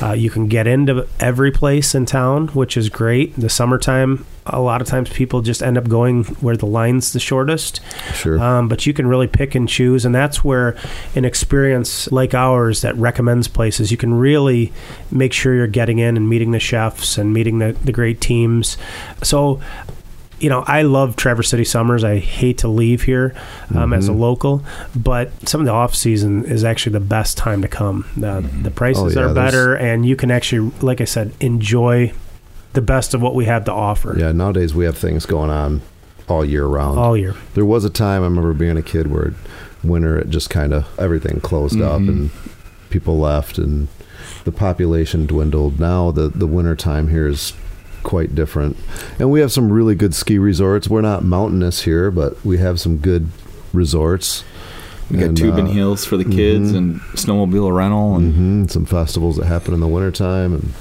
uh, 0.02 0.12
you 0.12 0.30
can 0.30 0.48
get 0.48 0.66
into 0.66 1.06
every 1.18 1.50
place 1.50 1.94
in 1.94 2.06
town, 2.06 2.48
which 2.48 2.76
is 2.76 2.88
great. 2.88 3.34
The 3.36 3.48
summertime, 3.48 4.24
a 4.46 4.60
lot 4.60 4.80
of 4.80 4.86
times 4.86 5.10
people 5.10 5.42
just 5.42 5.62
end 5.62 5.76
up 5.76 5.88
going 5.88 6.24
where 6.24 6.56
the 6.56 6.66
line's 6.66 7.12
the 7.12 7.20
shortest. 7.20 7.80
Sure. 8.14 8.40
Um, 8.40 8.68
but 8.68 8.86
you 8.86 8.94
can 8.94 9.06
really 9.06 9.26
pick 9.26 9.54
and 9.54 9.68
choose, 9.68 10.04
and 10.04 10.14
that's 10.14 10.42
where 10.42 10.76
an 11.14 11.24
experience 11.24 12.10
like 12.10 12.34
ours 12.34 12.80
that 12.80 12.96
recommends 12.96 13.48
places, 13.48 13.90
you 13.90 13.96
can 13.96 14.14
really 14.14 14.72
make 15.10 15.32
sure 15.32 15.54
you're 15.54 15.66
getting 15.66 15.98
in 15.98 16.16
and 16.16 16.28
meeting 16.28 16.52
the 16.52 16.60
chefs 16.60 17.18
and 17.18 17.32
meeting 17.32 17.58
the, 17.58 17.72
the 17.84 17.92
great 17.92 18.20
teams. 18.20 18.76
So, 19.22 19.60
you 20.40 20.48
know, 20.48 20.64
I 20.66 20.82
love 20.82 21.16
Traverse 21.16 21.48
City 21.48 21.64
summers. 21.64 22.02
I 22.02 22.18
hate 22.18 22.58
to 22.58 22.68
leave 22.68 23.02
here 23.02 23.34
um, 23.74 23.92
as 23.92 24.08
a 24.08 24.12
Mhm. 24.12 24.18
local, 24.18 24.64
but 24.96 25.30
some 25.48 25.60
of 25.60 25.66
the 25.66 25.72
off 25.72 25.94
season 25.94 26.44
is 26.44 26.64
actually 26.64 26.92
the 26.94 27.00
best 27.00 27.36
time 27.36 27.62
to 27.62 27.68
come. 27.68 28.06
The, 28.16 28.42
the 28.62 28.70
prices 28.70 29.16
Oh, 29.16 29.20
yeah, 29.20 29.26
are 29.30 29.34
better, 29.34 29.74
and 29.74 30.06
you 30.06 30.16
can 30.16 30.30
actually, 30.30 30.70
like 30.80 31.00
I 31.00 31.04
said, 31.04 31.32
enjoy 31.40 32.12
the 32.72 32.80
best 32.80 33.14
of 33.14 33.20
what 33.20 33.34
we 33.34 33.44
have 33.46 33.64
to 33.64 33.72
offer 33.72 34.14
yeah, 34.16 34.30
nowadays 34.32 34.74
we 34.74 34.84
have 34.84 34.96
things 34.96 35.26
going 35.26 35.50
on 35.50 35.80
all 36.28 36.44
year 36.44 36.64
round. 36.66 36.98
all 36.98 37.16
year. 37.16 37.34
There 37.54 37.64
was 37.64 37.84
a 37.84 37.90
time 37.90 38.22
I 38.22 38.26
remember 38.26 38.52
being 38.52 38.76
a 38.76 38.82
kid 38.82 39.08
where 39.10 39.34
winter 39.82 40.16
it 40.18 40.30
just 40.30 40.50
kind 40.50 40.72
of 40.72 40.86
everything 40.98 41.40
closed 41.40 41.80
up 41.80 42.00
Mhm. 42.00 42.08
and 42.08 42.30
people 42.88 43.18
left 43.18 43.58
and 43.58 43.88
the 44.44 44.52
population 44.52 45.26
dwindled. 45.26 45.80
Now 45.80 46.12
the 46.12 46.28
the 46.28 46.46
winter 46.46 46.76
time 46.76 47.08
here 47.08 47.26
is 47.26 47.54
quite 48.02 48.34
different. 48.34 48.76
And 49.18 49.30
we 49.30 49.40
have 49.40 49.52
some 49.52 49.72
really 49.72 49.94
good 49.94 50.14
ski 50.14 50.38
resorts. 50.38 50.88
We're 50.88 51.00
not 51.00 51.24
mountainous 51.24 51.82
here, 51.82 52.10
but 52.10 52.42
we 52.44 52.58
have 52.58 52.80
some 52.80 52.98
good 52.98 53.28
resorts. 53.72 54.44
We 55.10 55.18
got 55.18 55.28
And, 55.28 55.36
tubing 55.36 55.66
uh, 55.68 55.72
hills 55.72 56.04
for 56.04 56.16
the 56.16 56.24
kids 56.24 56.72
mhm. 56.72 56.76
and 56.78 57.00
snowmobile 57.14 57.74
rental 57.74 58.16
and 58.16 58.34
hmm 58.34 58.66
Some 58.66 58.84
festivals 58.84 59.36
that 59.36 59.46
happen 59.46 59.74
in 59.74 59.80
the 59.80 59.88
wintertime 59.88 60.54
and 60.54 60.72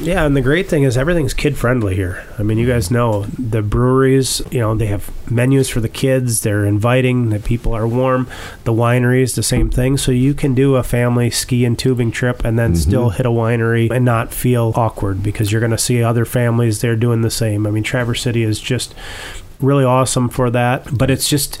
Yeah, 0.00 0.24
and 0.26 0.36
the 0.36 0.42
great 0.42 0.68
thing 0.68 0.82
is 0.82 0.96
everything's 0.96 1.34
kid 1.34 1.56
friendly 1.56 1.94
here. 1.94 2.24
I 2.38 2.42
mean, 2.42 2.58
you 2.58 2.66
guys 2.66 2.90
know 2.90 3.24
the 3.38 3.62
breweries, 3.62 4.42
you 4.50 4.60
know, 4.60 4.74
they 4.74 4.86
have 4.86 5.10
menus 5.30 5.68
for 5.68 5.80
the 5.80 5.88
kids. 5.88 6.42
They're 6.42 6.64
inviting, 6.64 7.30
the 7.30 7.40
people 7.40 7.72
are 7.74 7.88
warm. 7.88 8.28
The 8.64 8.72
wineries, 8.72 9.34
the 9.34 9.42
same 9.42 9.70
thing. 9.70 9.96
So 9.96 10.12
you 10.12 10.34
can 10.34 10.54
do 10.54 10.76
a 10.76 10.82
family 10.82 11.30
ski 11.30 11.64
and 11.64 11.78
tubing 11.78 12.10
trip 12.10 12.44
and 12.44 12.58
then 12.58 12.72
mm-hmm. 12.72 12.88
still 12.88 13.10
hit 13.10 13.26
a 13.26 13.30
winery 13.30 13.90
and 13.90 14.04
not 14.04 14.32
feel 14.32 14.72
awkward 14.76 15.22
because 15.22 15.50
you're 15.50 15.60
going 15.60 15.70
to 15.70 15.78
see 15.78 16.02
other 16.02 16.24
families 16.24 16.80
there 16.80 16.96
doing 16.96 17.22
the 17.22 17.30
same. 17.30 17.66
I 17.66 17.70
mean, 17.70 17.82
Traverse 17.82 18.22
City 18.22 18.42
is 18.42 18.60
just 18.60 18.94
really 19.60 19.84
awesome 19.84 20.28
for 20.28 20.50
that, 20.50 20.96
but 20.96 21.10
it's 21.10 21.28
just 21.28 21.60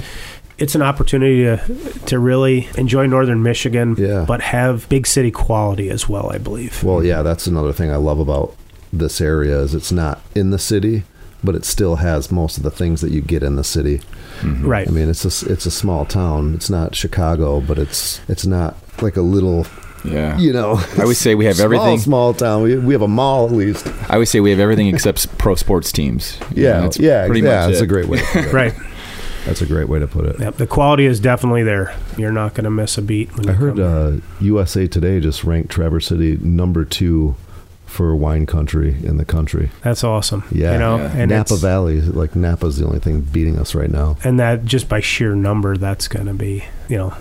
it's 0.58 0.74
an 0.74 0.82
opportunity 0.82 1.42
to 1.44 1.58
to 2.06 2.18
really 2.18 2.68
enjoy 2.76 3.06
northern 3.06 3.42
Michigan, 3.42 3.94
Yeah. 3.98 4.24
but 4.26 4.40
have 4.40 4.88
big 4.88 5.06
city 5.06 5.30
quality 5.30 5.90
as 5.90 6.08
well, 6.08 6.30
I 6.32 6.38
believe. 6.38 6.82
Well, 6.82 7.04
yeah, 7.04 7.22
that's 7.22 7.46
another 7.46 7.72
thing 7.72 7.90
I 7.90 7.96
love 7.96 8.18
about 8.20 8.54
this 8.92 9.20
area 9.20 9.58
is 9.60 9.74
it's 9.74 9.92
not 9.92 10.20
in 10.34 10.50
the 10.50 10.58
city, 10.58 11.02
but 11.44 11.54
it 11.54 11.64
still 11.64 11.96
has 11.96 12.30
most 12.32 12.56
of 12.56 12.62
the 12.62 12.70
things 12.70 13.00
that 13.02 13.10
you 13.10 13.20
get 13.20 13.42
in 13.42 13.56
the 13.56 13.64
city. 13.64 14.00
Mm-hmm. 14.40 14.66
Right. 14.66 14.88
I 14.88 14.90
mean, 14.90 15.08
it's 15.10 15.24
a 15.24 15.52
it's 15.52 15.66
a 15.66 15.70
small 15.70 16.04
town. 16.06 16.54
It's 16.54 16.70
not 16.70 16.94
Chicago, 16.94 17.60
but 17.60 17.78
it's 17.78 18.20
it's 18.28 18.46
not 18.46 18.76
like 19.02 19.16
a 19.16 19.22
little, 19.22 19.66
Yeah. 20.04 20.38
you 20.38 20.52
know. 20.52 20.80
I 20.98 21.04
would 21.04 21.16
say 21.16 21.34
we 21.34 21.44
have 21.46 21.56
small, 21.56 21.64
everything. 21.64 21.98
Small 21.98 22.32
town. 22.34 22.62
We, 22.62 22.76
we 22.78 22.94
have 22.94 23.02
a 23.02 23.08
mall 23.08 23.46
at 23.46 23.52
least. 23.52 23.86
I 24.08 24.16
would 24.18 24.28
say 24.28 24.40
we 24.40 24.50
have 24.50 24.60
everything 24.60 24.86
except 24.88 25.36
pro 25.38 25.54
sports 25.54 25.92
teams. 25.92 26.38
You 26.54 26.64
Yeah, 26.64 26.72
know, 26.72 26.82
that's 26.82 26.98
yeah, 26.98 27.26
pretty 27.26 27.40
yeah. 27.42 27.56
much 27.60 27.66
That's 27.68 27.80
it. 27.80 27.84
a 27.84 27.86
great 27.86 28.06
way. 28.08 28.18
To 28.18 28.24
put 28.26 28.44
it. 28.46 28.52
right. 28.62 28.74
That's 29.46 29.62
a 29.62 29.66
great 29.66 29.88
way 29.88 29.98
to 30.00 30.06
put 30.06 30.26
it. 30.26 30.38
Yep. 30.40 30.56
The 30.56 30.66
quality 30.66 31.06
is 31.06 31.20
definitely 31.20 31.62
there. 31.62 31.94
You're 32.18 32.32
not 32.32 32.54
going 32.54 32.64
to 32.64 32.70
miss 32.70 32.98
a 32.98 33.02
beat. 33.02 33.34
When 33.36 33.48
I 33.48 33.52
you 33.52 33.58
heard 33.58 33.78
uh, 33.80 34.12
USA 34.40 34.86
Today 34.86 35.20
just 35.20 35.44
ranked 35.44 35.70
Traverse 35.70 36.06
City 36.08 36.36
number 36.38 36.84
two 36.84 37.36
for 37.86 38.14
wine 38.16 38.44
country 38.46 38.90
in 39.04 39.16
the 39.16 39.24
country. 39.24 39.70
That's 39.82 40.02
awesome. 40.04 40.42
Yeah. 40.50 40.72
You 40.72 40.78
know, 40.80 40.96
Yeah. 40.98 41.16
and 41.16 41.30
Napa 41.30 41.56
Valley, 41.56 42.00
like 42.00 42.34
Napa's 42.34 42.76
the 42.78 42.84
only 42.84 42.98
thing 42.98 43.20
beating 43.20 43.58
us 43.58 43.74
right 43.74 43.90
now. 43.90 44.16
and 44.24 44.38
that 44.40 44.64
just 44.64 44.88
by 44.88 45.00
sheer 45.00 45.34
number, 45.36 45.76
that's 45.76 46.08
going 46.08 46.26
to 46.26 46.34
be, 46.34 46.64
you 46.88 46.96
know, 46.98 47.14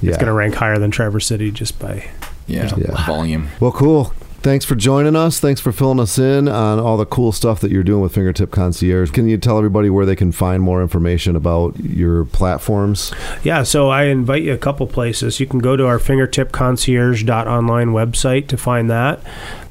Yeah. 0.00 0.08
it's 0.10 0.16
going 0.18 0.26
to 0.28 0.32
rank 0.32 0.54
higher 0.54 0.78
than 0.78 0.90
Traverse 0.90 1.26
City 1.26 1.50
just 1.50 1.78
by. 1.78 2.08
Yeah. 2.46 2.72
Yeah. 2.76 3.06
Volume. 3.06 3.48
Well, 3.60 3.72
cool. 3.72 4.14
Thanks 4.46 4.64
for 4.64 4.76
joining 4.76 5.16
us. 5.16 5.40
Thanks 5.40 5.60
for 5.60 5.72
filling 5.72 5.98
us 5.98 6.20
in 6.20 6.46
on 6.46 6.78
all 6.78 6.96
the 6.96 7.04
cool 7.04 7.32
stuff 7.32 7.58
that 7.62 7.72
you're 7.72 7.82
doing 7.82 8.00
with 8.00 8.14
Fingertip 8.14 8.52
Concierge. 8.52 9.10
Can 9.10 9.28
you 9.28 9.38
tell 9.38 9.58
everybody 9.58 9.90
where 9.90 10.06
they 10.06 10.14
can 10.14 10.30
find 10.30 10.62
more 10.62 10.80
information 10.80 11.34
about 11.34 11.76
your 11.80 12.24
platforms? 12.26 13.12
Yeah, 13.42 13.64
so 13.64 13.88
I 13.88 14.04
invite 14.04 14.44
you 14.44 14.52
a 14.52 14.56
couple 14.56 14.86
places. 14.86 15.40
You 15.40 15.48
can 15.48 15.58
go 15.58 15.74
to 15.74 15.84
our 15.84 15.98
fingertipconcierge.online 15.98 17.88
website 17.88 18.46
to 18.46 18.56
find 18.56 18.88
that. 18.88 19.18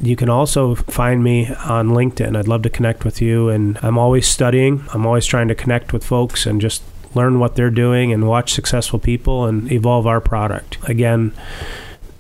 You 0.01 0.17
can 0.17 0.27
also 0.27 0.75
find 0.75 1.23
me 1.23 1.47
on 1.63 1.91
LinkedIn. 1.91 2.35
I'd 2.35 2.49
love 2.49 2.63
to 2.63 2.69
connect 2.69 3.05
with 3.05 3.21
you, 3.21 3.47
and 3.47 3.79
I'm 3.81 3.97
always 3.97 4.27
studying. 4.27 4.83
I'm 4.93 5.05
always 5.05 5.25
trying 5.25 5.47
to 5.47 5.55
connect 5.55 5.93
with 5.93 6.03
folks 6.03 6.45
and 6.45 6.59
just 6.59 6.83
learn 7.13 7.39
what 7.39 7.55
they're 7.55 7.69
doing 7.69 8.11
and 8.11 8.27
watch 8.27 8.51
successful 8.51 8.99
people 8.99 9.45
and 9.45 9.71
evolve 9.71 10.05
our 10.05 10.19
product. 10.19 10.77
Again, 10.83 11.31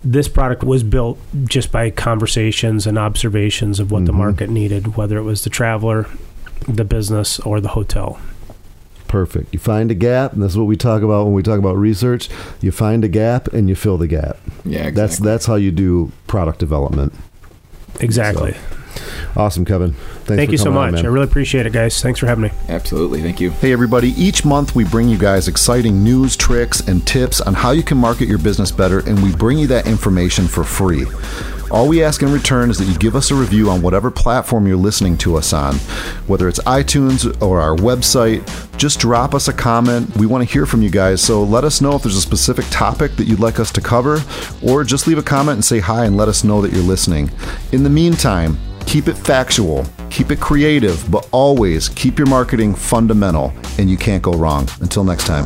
this 0.05 0.27
product 0.27 0.63
was 0.63 0.83
built 0.83 1.17
just 1.45 1.71
by 1.71 1.89
conversations 1.89 2.85
and 2.85 2.97
observations 2.97 3.79
of 3.79 3.91
what 3.91 4.05
the 4.05 4.11
Mhm. 4.11 4.17
market 4.17 4.49
needed, 4.49 4.95
whether 4.95 5.17
it 5.17 5.23
was 5.23 5.43
the 5.43 5.49
traveler, 5.49 6.05
the 6.67 6.85
business, 6.85 7.39
or 7.39 7.59
the 7.59 7.69
hotel. 7.69 8.19
Perfect. 9.07 9.51
You 9.53 9.59
find 9.59 9.89
a 9.91 9.93
gap, 9.95 10.33
and 10.33 10.43
that's 10.43 10.55
what 10.55 10.65
we 10.67 10.75
talk 10.75 11.01
about 11.01 11.25
when 11.25 11.33
we 11.33 11.41
talk 11.43 11.57
about 11.59 11.77
research. 11.77 12.29
You 12.61 12.71
find 12.71 13.03
a 13.03 13.07
gap 13.07 13.47
and 13.53 13.67
you 13.69 13.75
fill 13.75 13.97
the 13.97 14.07
gap. 14.07 14.37
Yeah. 14.63 14.79
Exactly. 14.87 14.91
That's 15.01 15.17
that's 15.19 15.45
how 15.47 15.55
you 15.55 15.71
do 15.71 16.11
product 16.27 16.59
development. 16.59 17.13
Exactly. 17.99 18.53
Awesome, 19.35 19.65
Kevin. 19.65 19.91
Thanks 19.91 20.27
Thank 20.27 20.47
for 20.47 20.51
you 20.53 20.57
so 20.57 20.63
coming 20.65 20.79
on, 20.79 20.91
much. 20.93 21.03
I 21.03 21.07
really 21.07 21.25
appreciate 21.25 21.65
it, 21.65 21.73
guys. 21.73 22.01
Thanks 22.01 22.19
for 22.19 22.27
having 22.27 22.43
me. 22.43 22.51
Absolutely. 22.69 23.21
Thank 23.21 23.41
you. 23.41 23.51
Hey, 23.51 23.73
everybody. 23.73 24.09
Each 24.11 24.45
month 24.45 24.75
we 24.75 24.85
bring 24.85 25.09
you 25.09 25.17
guys 25.17 25.47
exciting 25.47 26.03
news, 26.03 26.37
tricks, 26.37 26.79
and 26.87 27.05
tips 27.05 27.41
on 27.41 27.53
how 27.53 27.71
you 27.71 27.83
can 27.83 27.97
market 27.97 28.29
your 28.29 28.37
business 28.37 28.71
better, 28.71 28.99
and 28.99 29.21
we 29.21 29.35
bring 29.35 29.57
you 29.57 29.67
that 29.67 29.87
information 29.87 30.47
for 30.47 30.63
free. 30.63 31.05
All 31.71 31.87
we 31.87 32.03
ask 32.03 32.21
in 32.21 32.31
return 32.31 32.69
is 32.69 32.77
that 32.77 32.85
you 32.85 32.95
give 32.97 33.15
us 33.15 33.31
a 33.31 33.35
review 33.35 33.71
on 33.71 33.81
whatever 33.81 34.11
platform 34.11 34.67
you're 34.67 34.77
listening 34.77 35.17
to 35.17 35.35
us 35.35 35.51
on, 35.51 35.75
whether 36.27 36.47
it's 36.47 36.59
iTunes 36.59 37.41
or 37.41 37.59
our 37.59 37.75
website. 37.75 38.45
Just 38.77 38.99
drop 38.99 39.33
us 39.33 39.47
a 39.47 39.53
comment. 39.53 40.15
We 40.15 40.27
want 40.27 40.47
to 40.47 40.53
hear 40.53 40.65
from 40.67 40.83
you 40.83 40.91
guys, 40.91 41.21
so 41.21 41.43
let 41.43 41.63
us 41.63 41.81
know 41.81 41.95
if 41.95 42.03
there's 42.03 42.15
a 42.15 42.21
specific 42.21 42.65
topic 42.69 43.15
that 43.17 43.25
you'd 43.25 43.39
like 43.39 43.59
us 43.59 43.71
to 43.73 43.81
cover, 43.81 44.21
or 44.61 44.83
just 44.83 45.07
leave 45.07 45.17
a 45.17 45.23
comment 45.23 45.55
and 45.55 45.65
say 45.65 45.79
hi 45.79 46.05
and 46.05 46.15
let 46.15 46.29
us 46.29 46.43
know 46.43 46.61
that 46.61 46.71
you're 46.71 46.83
listening. 46.83 47.31
In 47.71 47.83
the 47.83 47.89
meantime, 47.89 48.57
Keep 48.85 49.07
it 49.07 49.17
factual, 49.17 49.85
keep 50.09 50.31
it 50.31 50.39
creative, 50.39 51.09
but 51.11 51.27
always 51.31 51.89
keep 51.89 52.17
your 52.17 52.27
marketing 52.27 52.73
fundamental, 52.75 53.53
and 53.77 53.89
you 53.89 53.97
can't 53.97 54.23
go 54.23 54.33
wrong. 54.33 54.67
Until 54.81 55.03
next 55.03 55.27
time. 55.27 55.45